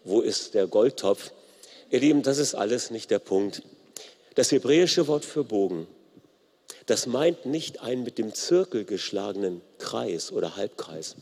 wo 0.04 0.20
ist 0.20 0.54
der 0.54 0.66
Goldtopf? 0.66 1.32
Ihr 1.90 2.00
Lieben, 2.00 2.22
das 2.22 2.38
ist 2.38 2.54
alles 2.54 2.90
nicht 2.90 3.10
der 3.10 3.20
Punkt. 3.20 3.62
Das 4.34 4.50
hebräische 4.50 5.06
Wort 5.06 5.24
für 5.24 5.44
Bogen, 5.44 5.86
das 6.86 7.06
meint 7.06 7.46
nicht 7.46 7.80
einen 7.80 8.04
mit 8.04 8.18
dem 8.18 8.34
Zirkel 8.34 8.84
geschlagenen 8.84 9.60
Kreis 9.78 10.30
oder 10.32 10.56
Halbkreis, 10.56 11.16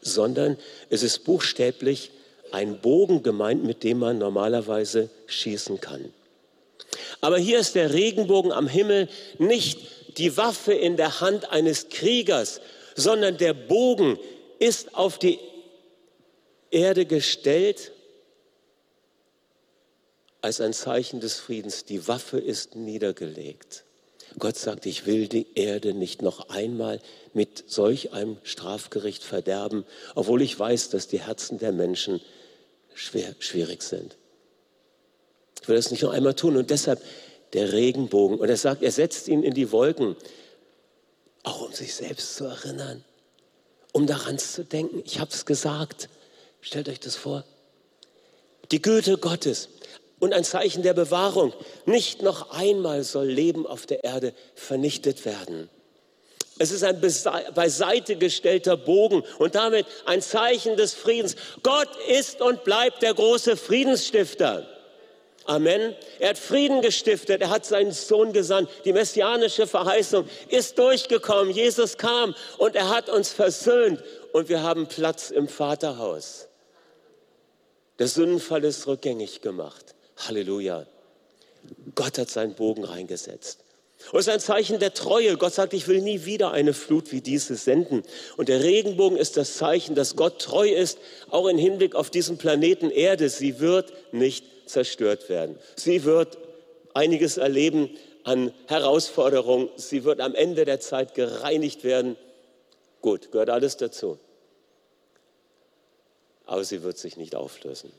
sondern 0.00 0.56
es 0.88 1.02
ist 1.02 1.24
buchstäblich 1.24 2.10
ein 2.50 2.80
Bogen 2.80 3.22
gemeint, 3.22 3.64
mit 3.64 3.84
dem 3.84 3.98
man 3.98 4.18
normalerweise 4.18 5.08
schießen 5.26 5.80
kann. 5.80 6.12
Aber 7.20 7.38
hier 7.38 7.58
ist 7.58 7.74
der 7.74 7.92
Regenbogen 7.92 8.52
am 8.52 8.68
Himmel 8.68 9.08
nicht 9.38 9.78
die 10.18 10.36
Waffe 10.36 10.72
in 10.72 10.96
der 10.96 11.20
Hand 11.20 11.50
eines 11.50 11.88
Kriegers, 11.88 12.60
sondern 12.94 13.36
der 13.36 13.54
Bogen 13.54 14.18
ist 14.58 14.94
auf 14.94 15.18
die 15.18 15.38
Erde 16.70 17.06
gestellt 17.06 17.92
als 20.42 20.60
ein 20.60 20.72
Zeichen 20.72 21.20
des 21.20 21.38
Friedens. 21.38 21.84
Die 21.84 22.06
Waffe 22.08 22.38
ist 22.38 22.76
niedergelegt. 22.76 23.84
Gott 24.38 24.56
sagt, 24.56 24.86
ich 24.86 25.06
will 25.06 25.26
die 25.26 25.46
Erde 25.54 25.92
nicht 25.92 26.22
noch 26.22 26.48
einmal 26.50 27.00
mit 27.34 27.64
solch 27.66 28.12
einem 28.12 28.38
Strafgericht 28.44 29.24
verderben, 29.24 29.84
obwohl 30.14 30.42
ich 30.42 30.58
weiß, 30.58 30.90
dass 30.90 31.08
die 31.08 31.20
Herzen 31.20 31.58
der 31.58 31.72
Menschen 31.72 32.20
schwer, 32.94 33.34
schwierig 33.40 33.82
sind. 33.82 34.16
Will 35.70 35.76
das 35.76 35.92
nicht 35.92 36.02
noch 36.02 36.12
einmal 36.12 36.34
tun 36.34 36.56
und 36.56 36.68
deshalb 36.68 37.00
der 37.52 37.72
Regenbogen. 37.72 38.38
Und 38.38 38.48
er 38.48 38.56
sagt, 38.56 38.82
er 38.82 38.90
setzt 38.90 39.28
ihn 39.28 39.44
in 39.44 39.54
die 39.54 39.70
Wolken, 39.70 40.16
auch 41.44 41.62
um 41.62 41.72
sich 41.72 41.94
selbst 41.94 42.34
zu 42.34 42.44
erinnern, 42.44 43.04
um 43.92 44.06
daran 44.06 44.38
zu 44.38 44.64
denken. 44.64 45.02
Ich 45.04 45.20
habe 45.20 45.30
es 45.30 45.46
gesagt. 45.46 46.08
Stellt 46.60 46.88
euch 46.88 47.00
das 47.00 47.16
vor. 47.16 47.44
Die 48.70 48.82
Güte 48.82 49.16
Gottes 49.16 49.68
und 50.18 50.34
ein 50.34 50.44
Zeichen 50.44 50.82
der 50.82 50.92
Bewahrung. 50.92 51.52
Nicht 51.86 52.20
noch 52.20 52.50
einmal 52.50 53.04
soll 53.04 53.26
Leben 53.26 53.66
auf 53.66 53.86
der 53.86 54.04
Erde 54.04 54.34
vernichtet 54.54 55.24
werden. 55.24 55.70
Es 56.58 56.72
ist 56.72 56.82
ein 56.84 57.00
beiseite 57.00 58.16
gestellter 58.16 58.76
Bogen 58.76 59.22
und 59.38 59.54
damit 59.54 59.86
ein 60.04 60.20
Zeichen 60.20 60.76
des 60.76 60.92
Friedens. 60.92 61.36
Gott 61.62 61.88
ist 62.08 62.42
und 62.42 62.64
bleibt 62.64 63.02
der 63.02 63.14
große 63.14 63.56
Friedensstifter. 63.56 64.66
Amen. 65.46 65.94
Er 66.18 66.30
hat 66.30 66.38
Frieden 66.38 66.80
gestiftet, 66.82 67.40
er 67.40 67.50
hat 67.50 67.64
seinen 67.64 67.92
Sohn 67.92 68.32
gesandt. 68.32 68.70
Die 68.84 68.92
messianische 68.92 69.66
Verheißung 69.66 70.28
ist 70.48 70.78
durchgekommen. 70.78 71.52
Jesus 71.52 71.96
kam 71.96 72.34
und 72.58 72.76
er 72.76 72.88
hat 72.90 73.08
uns 73.08 73.30
versöhnt 73.30 74.02
und 74.32 74.48
wir 74.48 74.62
haben 74.62 74.86
Platz 74.86 75.30
im 75.30 75.48
Vaterhaus. 75.48 76.48
Der 77.98 78.08
Sündenfall 78.08 78.64
ist 78.64 78.86
rückgängig 78.86 79.40
gemacht. 79.40 79.94
Halleluja. 80.16 80.86
Gott 81.94 82.18
hat 82.18 82.30
seinen 82.30 82.54
Bogen 82.54 82.84
reingesetzt. 82.84 83.64
Und 84.12 84.18
es 84.18 84.26
ist 84.26 84.32
ein 84.32 84.40
Zeichen 84.40 84.78
der 84.80 84.92
Treue. 84.92 85.36
Gott 85.36 85.54
sagt, 85.54 85.72
ich 85.72 85.86
will 85.86 86.00
nie 86.00 86.24
wieder 86.24 86.50
eine 86.50 86.74
Flut 86.74 87.12
wie 87.12 87.20
diese 87.20 87.54
senden. 87.54 88.02
Und 88.36 88.48
der 88.48 88.62
Regenbogen 88.62 89.16
ist 89.16 89.36
das 89.36 89.56
Zeichen, 89.56 89.94
dass 89.94 90.16
Gott 90.16 90.40
treu 90.40 90.68
ist, 90.68 90.98
auch 91.30 91.46
im 91.46 91.58
Hinblick 91.58 91.94
auf 91.94 92.10
diesen 92.10 92.36
Planeten 92.36 92.90
Erde. 92.90 93.28
Sie 93.28 93.60
wird 93.60 93.92
nicht 94.12 94.44
zerstört 94.66 95.28
werden. 95.28 95.58
Sie 95.76 96.04
wird 96.04 96.38
einiges 96.92 97.36
erleben 97.36 97.90
an 98.24 98.52
Herausforderungen. 98.66 99.68
Sie 99.76 100.02
wird 100.02 100.20
am 100.20 100.34
Ende 100.34 100.64
der 100.64 100.80
Zeit 100.80 101.14
gereinigt 101.14 101.84
werden. 101.84 102.16
Gut, 103.00 103.30
gehört 103.30 103.50
alles 103.50 103.76
dazu. 103.76 104.18
Aber 106.46 106.64
sie 106.64 106.82
wird 106.82 106.98
sich 106.98 107.16
nicht 107.16 107.36
auflösen. 107.36 107.92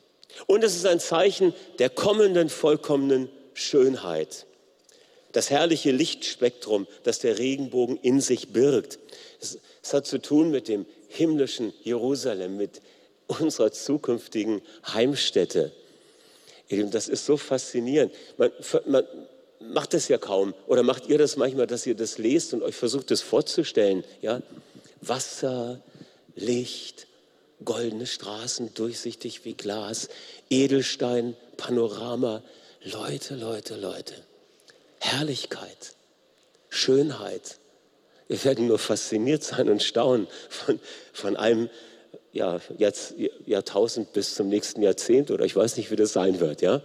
Und 0.46 0.62
es 0.62 0.76
ist 0.76 0.86
ein 0.86 1.00
Zeichen 1.00 1.54
der 1.78 1.88
kommenden 1.88 2.50
vollkommenen 2.50 3.30
Schönheit. 3.54 4.46
Das 5.32 5.50
herrliche 5.50 5.90
Lichtspektrum, 5.90 6.86
das 7.04 7.18
der 7.18 7.38
Regenbogen 7.38 7.98
in 8.02 8.20
sich 8.20 8.52
birgt. 8.52 8.98
Es, 9.40 9.58
es 9.82 9.94
hat 9.94 10.06
zu 10.06 10.20
tun 10.20 10.50
mit 10.50 10.68
dem 10.68 10.86
himmlischen 11.08 11.72
Jerusalem, 11.82 12.56
mit 12.56 12.80
unserer 13.26 13.72
zukünftigen 13.72 14.62
Heimstätte. 14.86 15.72
Das 16.68 17.08
ist 17.08 17.26
so 17.26 17.36
faszinierend. 17.36 18.12
Man, 18.36 18.50
man 18.86 19.04
macht 19.60 19.94
das 19.94 20.08
ja 20.08 20.18
kaum. 20.18 20.54
Oder 20.66 20.82
macht 20.82 21.08
ihr 21.08 21.18
das 21.18 21.36
manchmal, 21.36 21.66
dass 21.66 21.86
ihr 21.86 21.94
das 21.94 22.18
lest 22.18 22.54
und 22.54 22.62
euch 22.62 22.74
versucht, 22.74 23.10
das 23.10 23.20
vorzustellen? 23.20 24.04
Ja? 24.20 24.42
Wasser, 25.00 25.80
Licht, 26.34 27.06
goldene 27.64 28.06
Straßen, 28.06 28.74
durchsichtig 28.74 29.44
wie 29.44 29.54
Glas, 29.54 30.08
Edelstein, 30.50 31.36
Panorama. 31.56 32.42
Leute, 32.84 33.36
Leute, 33.36 33.76
Leute. 33.76 34.14
Herrlichkeit, 35.02 35.96
Schönheit. 36.68 37.58
Wir 38.28 38.44
werden 38.44 38.68
nur 38.68 38.78
fasziniert 38.78 39.42
sein 39.42 39.68
und 39.68 39.82
staunen 39.82 40.28
von, 40.48 40.78
von 41.12 41.36
einem 41.36 41.68
ja, 42.30 42.60
jetzt 42.78 43.14
Jahrtausend 43.44 44.12
bis 44.12 44.36
zum 44.36 44.48
nächsten 44.48 44.80
Jahrzehnt 44.80 45.32
oder 45.32 45.44
ich 45.44 45.56
weiß 45.56 45.76
nicht, 45.76 45.90
wie 45.90 45.96
das 45.96 46.12
sein 46.12 46.38
wird. 46.38 46.62
Ja? 46.62 46.82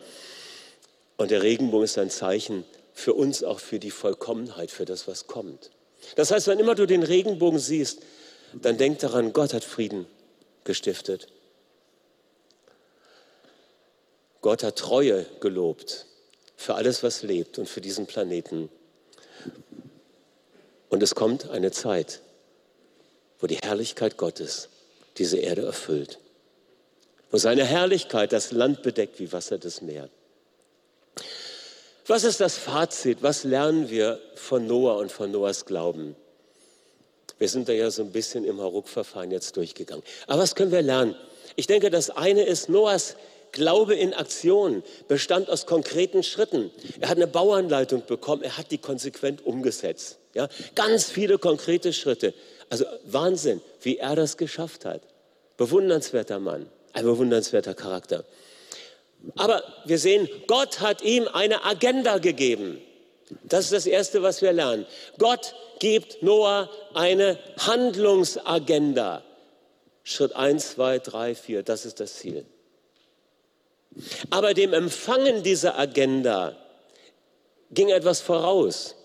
Und 1.17 1.29
der 1.29 1.43
Regenbogen 1.43 1.85
ist 1.85 1.99
ein 1.99 2.09
Zeichen 2.09 2.65
für 2.91 3.13
uns, 3.13 3.43
auch 3.43 3.59
für 3.59 3.77
die 3.77 3.91
Vollkommenheit, 3.91 4.71
für 4.71 4.85
das, 4.85 5.07
was 5.07 5.27
kommt. 5.27 5.69
Das 6.15 6.31
heißt, 6.31 6.47
wenn 6.47 6.57
immer 6.57 6.73
du 6.73 6.87
den 6.87 7.03
Regenbogen 7.03 7.59
siehst, 7.59 8.01
dann 8.51 8.79
denk 8.79 8.97
daran, 8.97 9.31
Gott 9.31 9.53
hat 9.53 9.63
Frieden 9.63 10.07
gestiftet. 10.63 11.27
Gott 14.41 14.63
hat 14.63 14.75
Treue 14.75 15.27
gelobt 15.39 16.06
für 16.57 16.75
alles, 16.75 17.03
was 17.03 17.23
lebt 17.23 17.59
und 17.59 17.69
für 17.69 17.79
diesen 17.79 18.07
Planeten. 18.07 18.69
Und 20.89 21.03
es 21.03 21.15
kommt 21.15 21.49
eine 21.49 21.71
Zeit, 21.71 22.21
wo 23.39 23.47
die 23.47 23.57
Herrlichkeit 23.57 24.17
Gottes 24.17 24.67
diese 25.17 25.37
Erde 25.37 25.63
erfüllt, 25.63 26.19
wo 27.31 27.37
seine 27.37 27.63
Herrlichkeit 27.63 28.33
das 28.33 28.51
Land 28.51 28.81
bedeckt 28.81 29.19
wie 29.19 29.31
Wasser 29.31 29.57
des 29.57 29.81
Meeres. 29.81 30.09
Was 32.07 32.23
ist 32.23 32.39
das 32.39 32.57
Fazit? 32.57 33.21
Was 33.21 33.43
lernen 33.43 33.89
wir 33.89 34.19
von 34.35 34.65
Noah 34.65 34.97
und 34.97 35.11
von 35.11 35.29
Noahs 35.29 35.65
Glauben? 35.65 36.15
Wir 37.37 37.49
sind 37.49 37.67
da 37.67 37.73
ja 37.73 37.91
so 37.91 38.01
ein 38.01 38.11
bisschen 38.11 38.45
im 38.45 38.59
Hauruck-Verfahren 38.61 39.29
jetzt 39.29 39.57
durchgegangen. 39.57 40.03
Aber 40.25 40.41
was 40.41 40.55
können 40.55 40.71
wir 40.71 40.81
lernen? 40.81 41.15
Ich 41.55 41.67
denke, 41.67 41.89
das 41.89 42.09
eine 42.09 42.43
ist 42.43 42.69
Noahs 42.69 43.15
Glaube 43.51 43.95
in 43.95 44.13
Aktion 44.13 44.83
bestand 45.07 45.49
aus 45.49 45.65
konkreten 45.65 46.23
Schritten. 46.23 46.71
Er 46.99 47.09
hat 47.09 47.17
eine 47.17 47.27
Bauanleitung 47.27 48.05
bekommen, 48.05 48.43
er 48.43 48.57
hat 48.57 48.71
die 48.71 48.77
konsequent 48.77 49.45
umgesetzt. 49.45 50.19
Ja, 50.33 50.49
ganz 50.75 51.05
viele 51.05 51.37
konkrete 51.37 51.93
Schritte. 51.93 52.33
Also 52.69 52.85
Wahnsinn, 53.05 53.61
wie 53.81 53.97
er 53.97 54.15
das 54.15 54.37
geschafft 54.37 54.85
hat. 54.85 55.01
Bewundernswerter 55.57 56.39
Mann, 56.39 56.67
ein 56.93 57.05
bewundernswerter 57.05 57.73
Charakter. 57.73 58.23
Aber 59.35 59.63
wir 59.85 59.97
sehen, 59.97 60.29
Gott 60.45 60.79
hat 60.79 61.01
ihm 61.01 61.27
eine 61.27 61.65
Agenda 61.65 62.19
gegeben. 62.19 62.79
Das 63.43 63.65
ist 63.65 63.73
das 63.73 63.85
Erste, 63.85 64.21
was 64.21 64.41
wir 64.41 64.53
lernen. 64.53 64.85
Gott 65.17 65.55
gibt 65.79 66.21
Noah 66.23 66.69
eine 66.93 67.37
Handlungsagenda. 67.57 69.23
Schritt 70.03 70.35
1, 70.35 70.71
2, 70.75 70.99
3, 70.99 71.35
4, 71.35 71.63
das 71.63 71.85
ist 71.85 71.99
das 71.99 72.15
Ziel. 72.15 72.45
Aber 74.29 74.53
dem 74.53 74.73
Empfangen 74.73 75.43
dieser 75.43 75.77
Agenda 75.77 76.55
ging 77.71 77.89
etwas 77.89 78.21
voraus. 78.21 78.95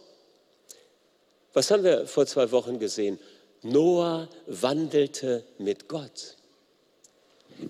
Was 1.53 1.71
haben 1.71 1.85
wir 1.85 2.07
vor 2.07 2.27
zwei 2.27 2.51
Wochen 2.51 2.79
gesehen? 2.79 3.19
Noah 3.63 4.29
wandelte 4.47 5.45
mit 5.59 5.89
Gott. 5.89 6.37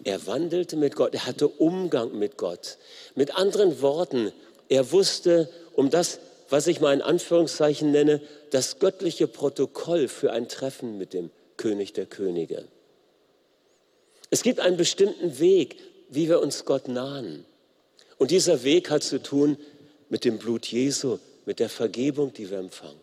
Er 0.05 0.27
wandelte 0.27 0.77
mit 0.77 0.97
Gott, 0.97 1.15
er 1.15 1.27
hatte 1.27 1.49
Umgang 1.49 2.19
mit 2.19 2.39
Gott. 2.39 2.79
Mit 3.15 3.37
anderen 3.37 3.83
Worten, 3.83 4.33
er 4.69 4.91
wusste 4.93 5.51
um 5.75 5.91
das, 5.91 6.19
was 6.49 6.67
ich 6.67 6.81
mal 6.81 6.95
in 6.95 7.03
Anführungszeichen 7.03 7.91
nenne, 7.91 8.21
das 8.51 8.79
göttliche 8.79 9.27
Protokoll 9.27 10.09
für 10.09 10.33
ein 10.33 10.49
Treffen 10.49 10.99
mit 10.99 11.13
dem 11.13 11.31
König 11.57 11.93
der 11.93 12.07
Könige. 12.07 12.65
Es 14.31 14.43
gibt 14.43 14.61
einen 14.61 14.77
bestimmten 14.77 15.39
Weg, 15.39 15.77
wie 16.13 16.29
wir 16.29 16.41
uns 16.41 16.65
Gott 16.65 16.89
nahen. 16.89 17.45
Und 18.19 18.31
dieser 18.31 18.63
Weg 18.63 18.91
hat 18.91 19.03
zu 19.03 19.23
tun 19.23 19.57
mit 20.11 20.25
dem 20.25 20.39
Blut 20.39 20.67
Jesu, 20.67 21.19
mit 21.47 21.59
der 21.59 21.69
Vergebung, 21.69 22.33
die 22.33 22.51
wir 22.51 22.59
empfangen. 22.59 23.01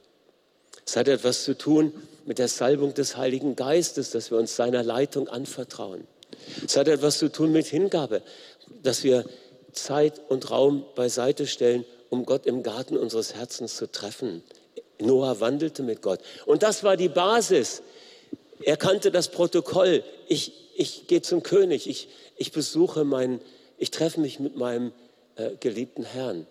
Es 0.85 0.95
hat 0.95 1.07
etwas 1.07 1.43
zu 1.43 1.57
tun 1.57 1.91
mit 2.25 2.39
der 2.39 2.47
Salbung 2.47 2.93
des 2.93 3.17
Heiligen 3.17 3.55
Geistes, 3.55 4.11
dass 4.11 4.31
wir 4.31 4.37
uns 4.37 4.55
seiner 4.55 4.83
Leitung 4.83 5.27
anvertrauen. 5.27 6.07
Es 6.65 6.77
hat 6.77 6.87
etwas 6.87 7.17
zu 7.17 7.31
tun 7.31 7.51
mit 7.51 7.65
Hingabe, 7.65 8.21
dass 8.83 9.03
wir 9.03 9.25
Zeit 9.73 10.21
und 10.29 10.49
Raum 10.51 10.85
beiseite 10.95 11.47
stellen, 11.47 11.85
um 12.09 12.25
Gott 12.25 12.45
im 12.45 12.63
Garten 12.63 12.97
unseres 12.97 13.33
Herzens 13.33 13.75
zu 13.75 13.91
treffen. 13.91 14.43
Noah 14.99 15.39
wandelte 15.39 15.83
mit 15.83 16.01
Gott. 16.01 16.19
Und 16.45 16.63
das 16.63 16.83
war 16.83 16.97
die 16.97 17.09
Basis. 17.09 17.81
Er 18.61 18.77
kannte 18.77 19.11
das 19.11 19.29
Protokoll. 19.29 20.03
Ich, 20.27 20.53
ich 20.75 21.07
gehe 21.07 21.21
zum 21.21 21.43
König. 21.43 21.87
Ich, 21.87 22.09
ich 22.39 22.51
besuche 22.51 23.03
meinen, 23.03 23.41
ich 23.77 23.91
treffe 23.91 24.19
mich 24.19 24.39
mit 24.39 24.55
meinem 24.55 24.91
äh, 25.35 25.51
geliebten 25.59 26.03
Herrn. 26.03 26.47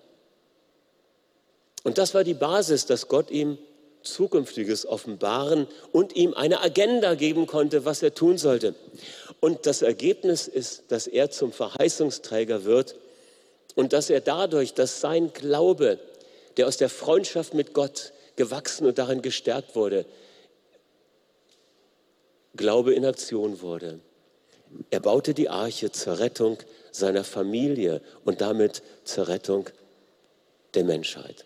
Und 1.83 1.98
das 1.98 2.14
war 2.14 2.24
die 2.24 2.35
Basis, 2.35 2.87
dass 2.87 3.09
Gott 3.09 3.31
ihm 3.31 3.59
Zukünftiges 4.03 4.87
offenbaren 4.87 5.66
und 5.90 6.14
ihm 6.14 6.35
eine 6.35 6.61
Agenda 6.61 7.14
geben 7.14 7.46
konnte, 7.46 7.85
was 7.85 8.03
er 8.03 8.14
tun 8.14 8.38
sollte. 8.38 8.74
Und 9.40 9.66
das 9.66 9.83
Ergebnis 9.83 10.46
ist, 10.46 10.85
dass 10.88 11.07
er 11.07 11.31
zum 11.31 11.53
Verheißungsträger 11.53 12.64
wird 12.64 12.96
und 13.74 13.92
dass 13.92 14.11
er 14.11 14.20
dadurch, 14.20 14.74
dass 14.74 15.01
sein 15.01 15.33
Glaube, 15.33 15.98
der 16.57 16.68
aus 16.68 16.77
der 16.77 16.90
Freundschaft 16.90 17.55
mit 17.55 17.72
Gott 17.72 18.12
gewachsen 18.37 18.87
und 18.87 18.98
darin 18.98 19.22
gestärkt 19.22 19.74
wurde, 19.74 20.05
Glaube 22.55 22.94
in 22.94 23.07
Aktion 23.07 23.61
wurde. 23.62 24.01
Er 24.90 25.00
baute 25.00 25.35
die 25.35 25.48
Arche 25.48 25.92
zur 25.92 26.18
Rettung 26.18 26.59
seiner 26.92 27.24
Familie 27.24 28.00
und 28.24 28.40
damit 28.40 28.83
zur 29.04 29.28
Rettung 29.28 29.68
der 30.74 30.85
Menschheit. 30.85 31.44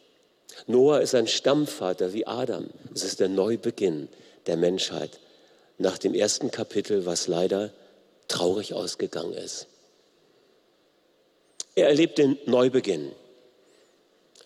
Noah 0.67 1.01
ist 1.01 1.15
ein 1.15 1.27
Stammvater 1.27 2.13
wie 2.13 2.27
Adam. 2.27 2.67
Es 2.95 3.05
ist 3.05 3.21
der 3.21 3.29
Neubeginn 3.29 4.09
der 4.47 4.57
Menschheit 4.57 5.19
nach 5.79 5.99
dem 5.99 6.15
ersten 6.15 6.51
Kapitel, 6.51 7.07
was 7.07 7.27
leider 7.27 7.71
traurig 8.29 8.75
ausgegangen 8.75 9.35
ist. 9.35 9.67
Er 11.75 11.89
erlebt 11.89 12.19
den 12.19 12.39
Neubeginn. 12.47 13.13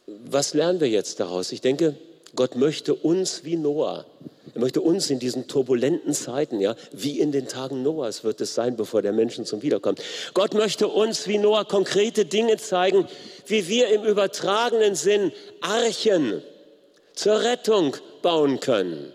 Was 0.06 0.54
lernen 0.54 0.80
wir 0.80 0.88
jetzt 0.88 1.18
daraus? 1.18 1.50
Ich 1.50 1.60
denke, 1.60 1.96
Gott 2.36 2.54
möchte 2.54 2.94
uns 2.94 3.44
wie 3.44 3.56
Noah, 3.56 4.06
er 4.56 4.60
möchte 4.60 4.80
uns 4.80 5.10
in 5.10 5.18
diesen 5.18 5.48
turbulenten 5.48 6.14
Zeiten, 6.14 6.60
ja, 6.60 6.76
wie 6.90 7.20
in 7.20 7.30
den 7.30 7.46
Tagen 7.46 7.82
Noahs 7.82 8.24
wird 8.24 8.40
es 8.40 8.54
sein, 8.54 8.74
bevor 8.74 9.02
der 9.02 9.12
Menschen 9.12 9.44
zum 9.44 9.60
Wiederkommt. 9.60 10.02
Gott 10.32 10.54
möchte 10.54 10.88
uns 10.88 11.28
wie 11.28 11.36
Noah 11.36 11.66
konkrete 11.66 12.24
Dinge 12.24 12.56
zeigen, 12.56 13.06
wie 13.46 13.68
wir 13.68 13.88
im 13.88 14.04
übertragenen 14.04 14.94
Sinn 14.94 15.30
Archen 15.60 16.42
zur 17.12 17.42
Rettung 17.42 17.98
bauen 18.22 18.58
können. 18.58 19.12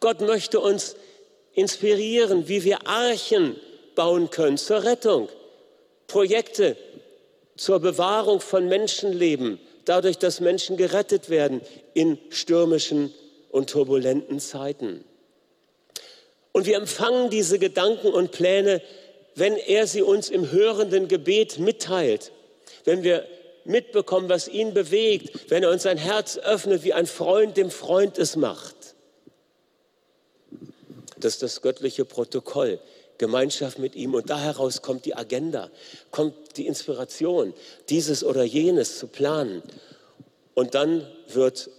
Gott 0.00 0.20
möchte 0.20 0.58
uns 0.58 0.96
inspirieren, 1.52 2.48
wie 2.48 2.64
wir 2.64 2.88
Archen 2.88 3.54
bauen 3.94 4.30
können 4.30 4.58
zur 4.58 4.82
Rettung. 4.82 5.28
Projekte 6.08 6.76
zur 7.56 7.78
Bewahrung 7.78 8.40
von 8.40 8.66
Menschenleben, 8.66 9.60
dadurch, 9.84 10.18
dass 10.18 10.40
Menschen 10.40 10.76
gerettet 10.76 11.30
werden 11.30 11.60
in 11.92 12.18
stürmischen 12.30 13.14
und 13.54 13.70
turbulenten 13.70 14.40
Zeiten. 14.40 15.04
Und 16.50 16.66
wir 16.66 16.76
empfangen 16.76 17.30
diese 17.30 17.60
Gedanken 17.60 18.08
und 18.08 18.32
Pläne, 18.32 18.82
wenn 19.36 19.56
er 19.56 19.86
sie 19.86 20.02
uns 20.02 20.28
im 20.28 20.50
hörenden 20.50 21.06
Gebet 21.06 21.60
mitteilt, 21.60 22.32
wenn 22.84 23.04
wir 23.04 23.24
mitbekommen, 23.64 24.28
was 24.28 24.48
ihn 24.48 24.74
bewegt, 24.74 25.52
wenn 25.52 25.62
er 25.62 25.70
uns 25.70 25.84
sein 25.84 25.98
Herz 25.98 26.36
öffnet, 26.36 26.82
wie 26.82 26.94
ein 26.94 27.06
Freund 27.06 27.56
dem 27.56 27.70
Freund 27.70 28.18
es 28.18 28.34
macht. 28.34 28.74
Das 31.16 31.34
ist 31.34 31.42
das 31.44 31.62
göttliche 31.62 32.04
Protokoll, 32.04 32.80
Gemeinschaft 33.18 33.78
mit 33.78 33.94
ihm. 33.94 34.14
Und 34.14 34.30
da 34.30 34.40
heraus 34.40 34.82
kommt 34.82 35.04
die 35.04 35.14
Agenda, 35.14 35.70
kommt 36.10 36.56
die 36.56 36.66
Inspiration, 36.66 37.54
dieses 37.88 38.24
oder 38.24 38.42
jenes 38.42 38.98
zu 38.98 39.06
planen. 39.06 39.62
Und 40.54 40.74
dann 40.74 41.06
wird 41.28 41.70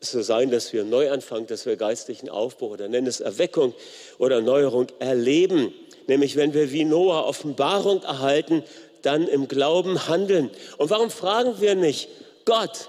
so 0.00 0.22
sein, 0.22 0.50
dass 0.50 0.72
wir 0.72 0.84
Neuanfang, 0.84 1.46
dass 1.46 1.66
wir 1.66 1.76
geistlichen 1.76 2.28
Aufbruch 2.28 2.70
oder 2.70 2.88
nennen 2.88 3.06
es 3.06 3.20
Erweckung 3.20 3.74
oder 4.18 4.36
Erneuerung 4.36 4.86
erleben. 4.98 5.74
Nämlich 6.06 6.36
wenn 6.36 6.54
wir 6.54 6.72
wie 6.72 6.84
Noah 6.84 7.26
Offenbarung 7.26 8.02
erhalten, 8.02 8.62
dann 9.02 9.26
im 9.28 9.48
Glauben 9.48 10.08
handeln. 10.08 10.50
Und 10.76 10.90
warum 10.90 11.10
fragen 11.10 11.60
wir 11.60 11.74
nicht, 11.74 12.08
Gott, 12.44 12.88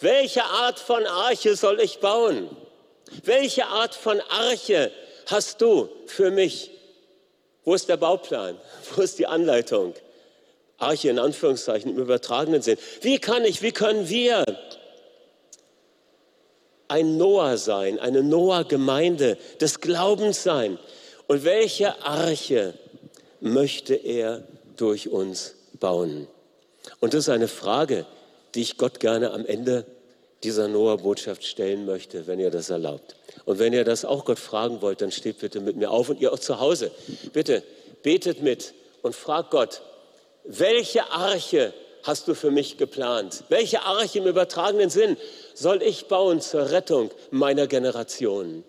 welche 0.00 0.44
Art 0.44 0.78
von 0.78 1.06
Arche 1.06 1.56
soll 1.56 1.80
ich 1.80 1.98
bauen? 1.98 2.48
Welche 3.24 3.66
Art 3.66 3.94
von 3.94 4.20
Arche 4.30 4.90
hast 5.26 5.60
du 5.60 5.88
für 6.06 6.30
mich? 6.30 6.70
Wo 7.64 7.74
ist 7.74 7.88
der 7.88 7.96
Bauplan? 7.96 8.56
Wo 8.94 9.02
ist 9.02 9.18
die 9.18 9.26
Anleitung? 9.26 9.94
Arche 10.78 11.10
in 11.10 11.18
Anführungszeichen 11.18 11.90
im 11.90 11.98
übertragenen 11.98 12.62
Sinn. 12.62 12.78
Wie 13.02 13.18
kann 13.18 13.44
ich, 13.44 13.60
wie 13.60 13.72
können 13.72 14.08
wir 14.08 14.44
ein 16.90 17.16
Noah 17.16 17.56
sein, 17.56 17.98
eine 17.98 18.22
Noah-Gemeinde 18.22 19.38
des 19.60 19.80
Glaubens 19.80 20.42
sein? 20.42 20.78
Und 21.26 21.44
welche 21.44 22.02
Arche 22.02 22.74
möchte 23.40 23.94
er 23.94 24.42
durch 24.76 25.08
uns 25.08 25.54
bauen? 25.78 26.26
Und 27.00 27.14
das 27.14 27.20
ist 27.20 27.28
eine 27.28 27.48
Frage, 27.48 28.06
die 28.54 28.62
ich 28.62 28.76
Gott 28.76 29.00
gerne 29.00 29.30
am 29.30 29.46
Ende 29.46 29.86
dieser 30.42 30.68
Noah-Botschaft 30.68 31.44
stellen 31.44 31.84
möchte, 31.84 32.26
wenn 32.26 32.40
ihr 32.40 32.50
das 32.50 32.70
erlaubt. 32.70 33.16
Und 33.44 33.58
wenn 33.58 33.72
ihr 33.72 33.84
das 33.84 34.04
auch 34.04 34.24
Gott 34.24 34.38
fragen 34.38 34.80
wollt, 34.80 35.02
dann 35.02 35.12
steht 35.12 35.38
bitte 35.38 35.60
mit 35.60 35.76
mir 35.76 35.90
auf 35.90 36.08
und 36.08 36.20
ihr 36.20 36.32
auch 36.32 36.38
zu 36.38 36.58
Hause. 36.58 36.90
Bitte 37.32 37.62
betet 38.02 38.42
mit 38.42 38.72
und 39.02 39.14
fragt 39.14 39.50
Gott, 39.50 39.82
welche 40.44 41.10
Arche 41.10 41.72
hast 42.02 42.28
du 42.28 42.34
für 42.34 42.50
mich 42.50 42.76
geplant? 42.76 43.44
Welche 43.48 43.82
Arche 43.82 44.18
im 44.18 44.26
übertragenen 44.26 44.90
Sinn 44.90 45.16
soll 45.54 45.82
ich 45.82 46.06
bauen 46.06 46.40
zur 46.40 46.70
Rettung 46.70 47.10
meiner 47.30 47.66
Generation? 47.66 48.64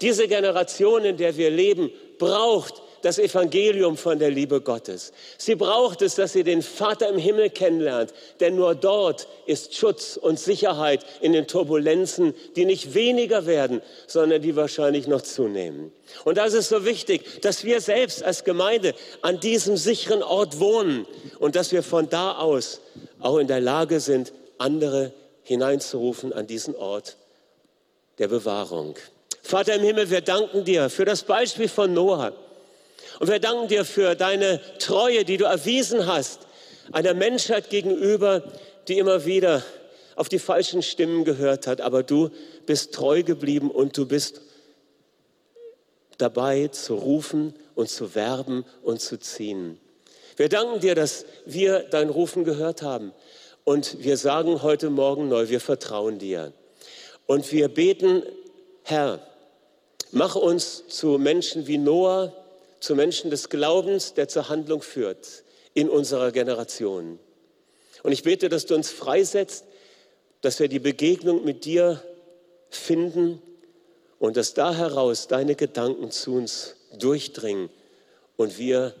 Diese 0.00 0.28
Generation, 0.28 1.04
in 1.04 1.16
der 1.16 1.36
wir 1.36 1.50
leben, 1.50 1.90
braucht 2.18 2.82
das 3.02 3.18
Evangelium 3.18 3.96
von 3.96 4.18
der 4.18 4.30
Liebe 4.30 4.60
Gottes. 4.60 5.12
Sie 5.36 5.54
braucht 5.54 6.02
es, 6.02 6.14
dass 6.16 6.32
sie 6.32 6.44
den 6.44 6.62
Vater 6.62 7.08
im 7.08 7.18
Himmel 7.18 7.50
kennenlernt, 7.50 8.12
denn 8.40 8.56
nur 8.56 8.74
dort 8.74 9.28
ist 9.46 9.74
Schutz 9.74 10.16
und 10.16 10.38
Sicherheit 10.38 11.04
in 11.20 11.32
den 11.32 11.46
Turbulenzen, 11.46 12.34
die 12.56 12.64
nicht 12.64 12.94
weniger 12.94 13.46
werden, 13.46 13.82
sondern 14.06 14.42
die 14.42 14.56
wahrscheinlich 14.56 15.06
noch 15.06 15.22
zunehmen. 15.22 15.92
Und 16.24 16.38
das 16.38 16.54
ist 16.54 16.68
so 16.68 16.84
wichtig, 16.84 17.42
dass 17.42 17.64
wir 17.64 17.80
selbst 17.80 18.22
als 18.22 18.44
Gemeinde 18.44 18.94
an 19.22 19.40
diesem 19.40 19.76
sicheren 19.76 20.22
Ort 20.22 20.58
wohnen 20.58 21.06
und 21.38 21.56
dass 21.56 21.72
wir 21.72 21.82
von 21.82 22.08
da 22.08 22.38
aus 22.38 22.80
auch 23.20 23.38
in 23.38 23.46
der 23.46 23.60
Lage 23.60 24.00
sind, 24.00 24.32
andere 24.58 25.12
hineinzurufen 25.42 26.32
an 26.32 26.46
diesen 26.46 26.74
Ort 26.76 27.16
der 28.18 28.28
Bewahrung. 28.28 28.96
Vater 29.42 29.74
im 29.76 29.82
Himmel, 29.82 30.10
wir 30.10 30.20
danken 30.20 30.64
dir 30.64 30.90
für 30.90 31.04
das 31.04 31.22
Beispiel 31.22 31.68
von 31.68 31.94
Noah. 31.94 32.32
Und 33.20 33.28
wir 33.30 33.40
danken 33.40 33.68
dir 33.68 33.84
für 33.84 34.14
deine 34.14 34.60
Treue, 34.78 35.24
die 35.24 35.36
du 35.36 35.44
erwiesen 35.44 36.06
hast, 36.06 36.40
einer 36.92 37.14
Menschheit 37.14 37.70
gegenüber, 37.70 38.42
die 38.86 38.98
immer 38.98 39.24
wieder 39.24 39.62
auf 40.16 40.28
die 40.28 40.38
falschen 40.38 40.82
Stimmen 40.82 41.24
gehört 41.24 41.66
hat. 41.66 41.80
Aber 41.80 42.02
du 42.02 42.30
bist 42.66 42.94
treu 42.94 43.22
geblieben 43.22 43.70
und 43.70 43.96
du 43.96 44.06
bist 44.06 44.40
dabei 46.18 46.68
zu 46.68 46.94
rufen 46.94 47.54
und 47.74 47.88
zu 47.88 48.14
werben 48.14 48.64
und 48.82 49.00
zu 49.00 49.18
ziehen. 49.18 49.78
Wir 50.36 50.48
danken 50.48 50.80
dir, 50.80 50.94
dass 50.94 51.24
wir 51.46 51.80
dein 51.80 52.10
Rufen 52.10 52.44
gehört 52.44 52.82
haben. 52.82 53.12
Und 53.64 54.02
wir 54.02 54.16
sagen 54.16 54.62
heute 54.62 54.88
Morgen 54.90 55.28
neu, 55.28 55.48
wir 55.48 55.60
vertrauen 55.60 56.18
dir. 56.18 56.52
Und 57.26 57.52
wir 57.52 57.68
beten, 57.68 58.22
Herr, 58.82 59.20
mach 60.10 60.34
uns 60.36 60.84
zu 60.88 61.18
Menschen 61.18 61.66
wie 61.66 61.78
Noah, 61.78 62.32
zu 62.80 62.94
Menschen 62.94 63.30
des 63.30 63.48
Glaubens, 63.48 64.14
der 64.14 64.28
zur 64.28 64.48
Handlung 64.48 64.82
führt 64.82 65.44
in 65.74 65.88
unserer 65.88 66.32
Generation. 66.32 67.18
Und 68.02 68.12
ich 68.12 68.22
bete, 68.22 68.48
dass 68.48 68.66
du 68.66 68.74
uns 68.74 68.90
freisetzt, 68.90 69.64
dass 70.40 70.60
wir 70.60 70.68
die 70.68 70.78
Begegnung 70.78 71.44
mit 71.44 71.64
dir 71.64 72.02
finden 72.70 73.42
und 74.18 74.36
dass 74.36 74.54
da 74.54 74.74
heraus 74.74 75.28
deine 75.28 75.54
Gedanken 75.54 76.10
zu 76.10 76.34
uns 76.34 76.76
durchdringen 76.98 77.70
und 78.36 78.58
wir 78.58 78.94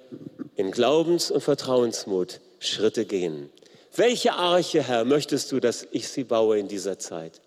in 0.56 0.70
Glaubens- 0.70 1.30
und 1.30 1.40
Vertrauensmut 1.40 2.40
Schritte 2.58 3.04
gehen. 3.04 3.50
Welche 3.94 4.34
Arche, 4.34 4.82
Herr, 4.82 5.04
möchtest 5.04 5.50
du, 5.50 5.60
dass 5.60 5.86
ich 5.90 6.08
sie 6.08 6.24
baue 6.24 6.58
in 6.58 6.68
dieser 6.68 6.98
Zeit? 6.98 7.40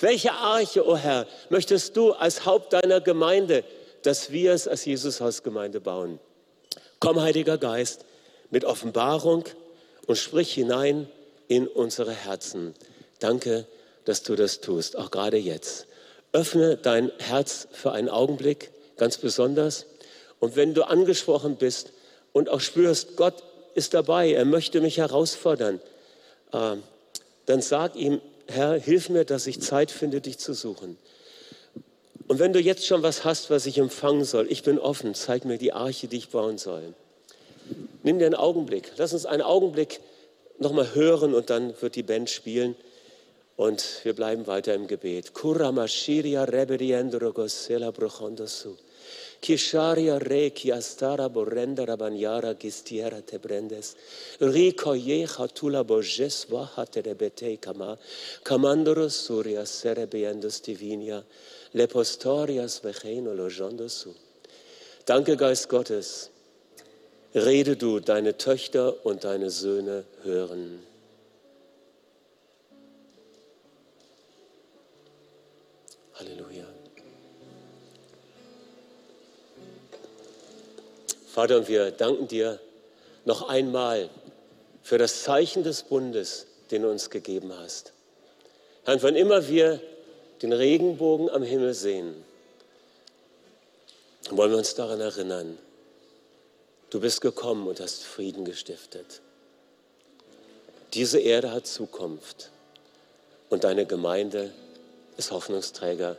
Welche 0.00 0.32
Arche, 0.32 0.86
o 0.86 0.92
oh 0.92 0.96
Herr, 0.96 1.26
möchtest 1.50 1.96
du 1.96 2.12
als 2.12 2.46
Haupt 2.46 2.72
deiner 2.72 3.00
Gemeinde 3.00 3.64
dass 4.02 4.30
wir 4.30 4.52
es 4.52 4.68
als 4.68 4.84
Jesus-Hausgemeinde 4.84 5.80
bauen. 5.80 6.18
Komm, 7.00 7.20
Heiliger 7.20 7.58
Geist, 7.58 8.04
mit 8.50 8.64
Offenbarung 8.64 9.44
und 10.06 10.16
sprich 10.16 10.52
hinein 10.52 11.08
in 11.48 11.66
unsere 11.66 12.12
Herzen. 12.12 12.74
Danke, 13.18 13.66
dass 14.04 14.22
du 14.22 14.36
das 14.36 14.60
tust, 14.60 14.96
auch 14.96 15.10
gerade 15.10 15.36
jetzt. 15.36 15.86
Öffne 16.32 16.76
dein 16.76 17.10
Herz 17.18 17.68
für 17.72 17.92
einen 17.92 18.08
Augenblick, 18.08 18.70
ganz 18.96 19.18
besonders. 19.18 19.86
Und 20.40 20.56
wenn 20.56 20.74
du 20.74 20.84
angesprochen 20.84 21.56
bist 21.56 21.92
und 22.32 22.48
auch 22.48 22.60
spürst, 22.60 23.16
Gott 23.16 23.42
ist 23.74 23.94
dabei, 23.94 24.32
er 24.32 24.44
möchte 24.44 24.80
mich 24.80 24.98
herausfordern, 24.98 25.80
äh, 26.52 26.76
dann 27.46 27.62
sag 27.62 27.96
ihm, 27.96 28.20
Herr, 28.46 28.74
hilf 28.74 29.08
mir, 29.08 29.24
dass 29.24 29.46
ich 29.46 29.60
Zeit 29.60 29.90
finde, 29.90 30.20
dich 30.20 30.38
zu 30.38 30.54
suchen. 30.54 30.98
Und 32.28 32.38
wenn 32.38 32.52
du 32.52 32.60
jetzt 32.60 32.86
schon 32.86 33.02
was 33.02 33.24
hast, 33.24 33.48
was 33.48 33.64
ich 33.64 33.78
empfangen 33.78 34.24
soll, 34.24 34.46
ich 34.50 34.62
bin 34.62 34.78
offen, 34.78 35.14
zeig 35.14 35.46
mir 35.46 35.56
die 35.56 35.72
Arche, 35.72 36.08
die 36.08 36.18
ich 36.18 36.28
bauen 36.28 36.58
soll. 36.58 36.94
Nimm 38.02 38.18
dir 38.18 38.26
einen 38.26 38.34
Augenblick. 38.34 38.92
Lass 38.98 39.14
uns 39.14 39.24
einen 39.24 39.42
Augenblick 39.42 40.00
nochmal 40.58 40.94
hören 40.94 41.34
und 41.34 41.48
dann 41.48 41.74
wird 41.80 41.96
die 41.96 42.02
Band 42.02 42.28
spielen. 42.28 42.76
Und 43.56 44.00
wir 44.04 44.12
bleiben 44.12 44.46
weiter 44.46 44.74
im 44.74 44.86
Gebet. 44.86 45.32
Kisharia 49.40 50.18
re 50.18 50.50
kiastara 50.50 51.28
borenda 51.30 51.86
rabanyara 51.86 52.54
gistiera 52.54 53.24
te 53.24 53.38
brendes. 53.38 53.94
Rico 54.40 54.94
ye 54.94 55.26
hatula 55.26 55.84
bojes 55.84 56.46
vahate 56.46 57.02
rebete 57.04 57.60
kama. 57.60 57.96
Kamandoro 58.42 59.10
suria 59.10 59.62
serebiendos 59.62 60.60
divinia. 60.60 61.22
Lepostorias 61.74 62.80
vecheno 62.80 63.34
lojondo 63.34 63.88
su. 63.88 64.14
Danke, 65.06 65.36
Geist 65.36 65.68
Gottes. 65.68 66.30
Rede 67.34 67.76
du, 67.76 68.00
deine 68.00 68.36
Töchter 68.36 69.06
und 69.06 69.22
deine 69.22 69.50
Söhne 69.50 70.04
hören. 70.24 70.87
Vater, 81.38 81.58
und 81.58 81.68
wir 81.68 81.92
danken 81.92 82.26
dir 82.26 82.58
noch 83.24 83.48
einmal 83.48 84.10
für 84.82 84.98
das 84.98 85.22
Zeichen 85.22 85.62
des 85.62 85.84
Bundes, 85.84 86.48
den 86.72 86.82
du 86.82 86.90
uns 86.90 87.10
gegeben 87.10 87.52
hast. 87.56 87.92
Herr, 88.84 89.00
wann 89.04 89.14
immer 89.14 89.46
wir 89.46 89.80
den 90.42 90.52
Regenbogen 90.52 91.30
am 91.30 91.44
Himmel 91.44 91.74
sehen, 91.74 92.24
wollen 94.30 94.50
wir 94.50 94.58
uns 94.58 94.74
daran 94.74 95.00
erinnern, 95.00 95.56
du 96.90 96.98
bist 96.98 97.20
gekommen 97.20 97.68
und 97.68 97.78
hast 97.78 98.02
Frieden 98.02 98.44
gestiftet. 98.44 99.20
Diese 100.92 101.20
Erde 101.20 101.52
hat 101.52 101.68
Zukunft 101.68 102.50
und 103.48 103.62
deine 103.62 103.86
Gemeinde 103.86 104.50
ist 105.16 105.30
Hoffnungsträger 105.30 106.16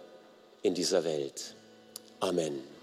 in 0.62 0.76
dieser 0.76 1.04
Welt. 1.04 1.56
Amen. 2.22 2.79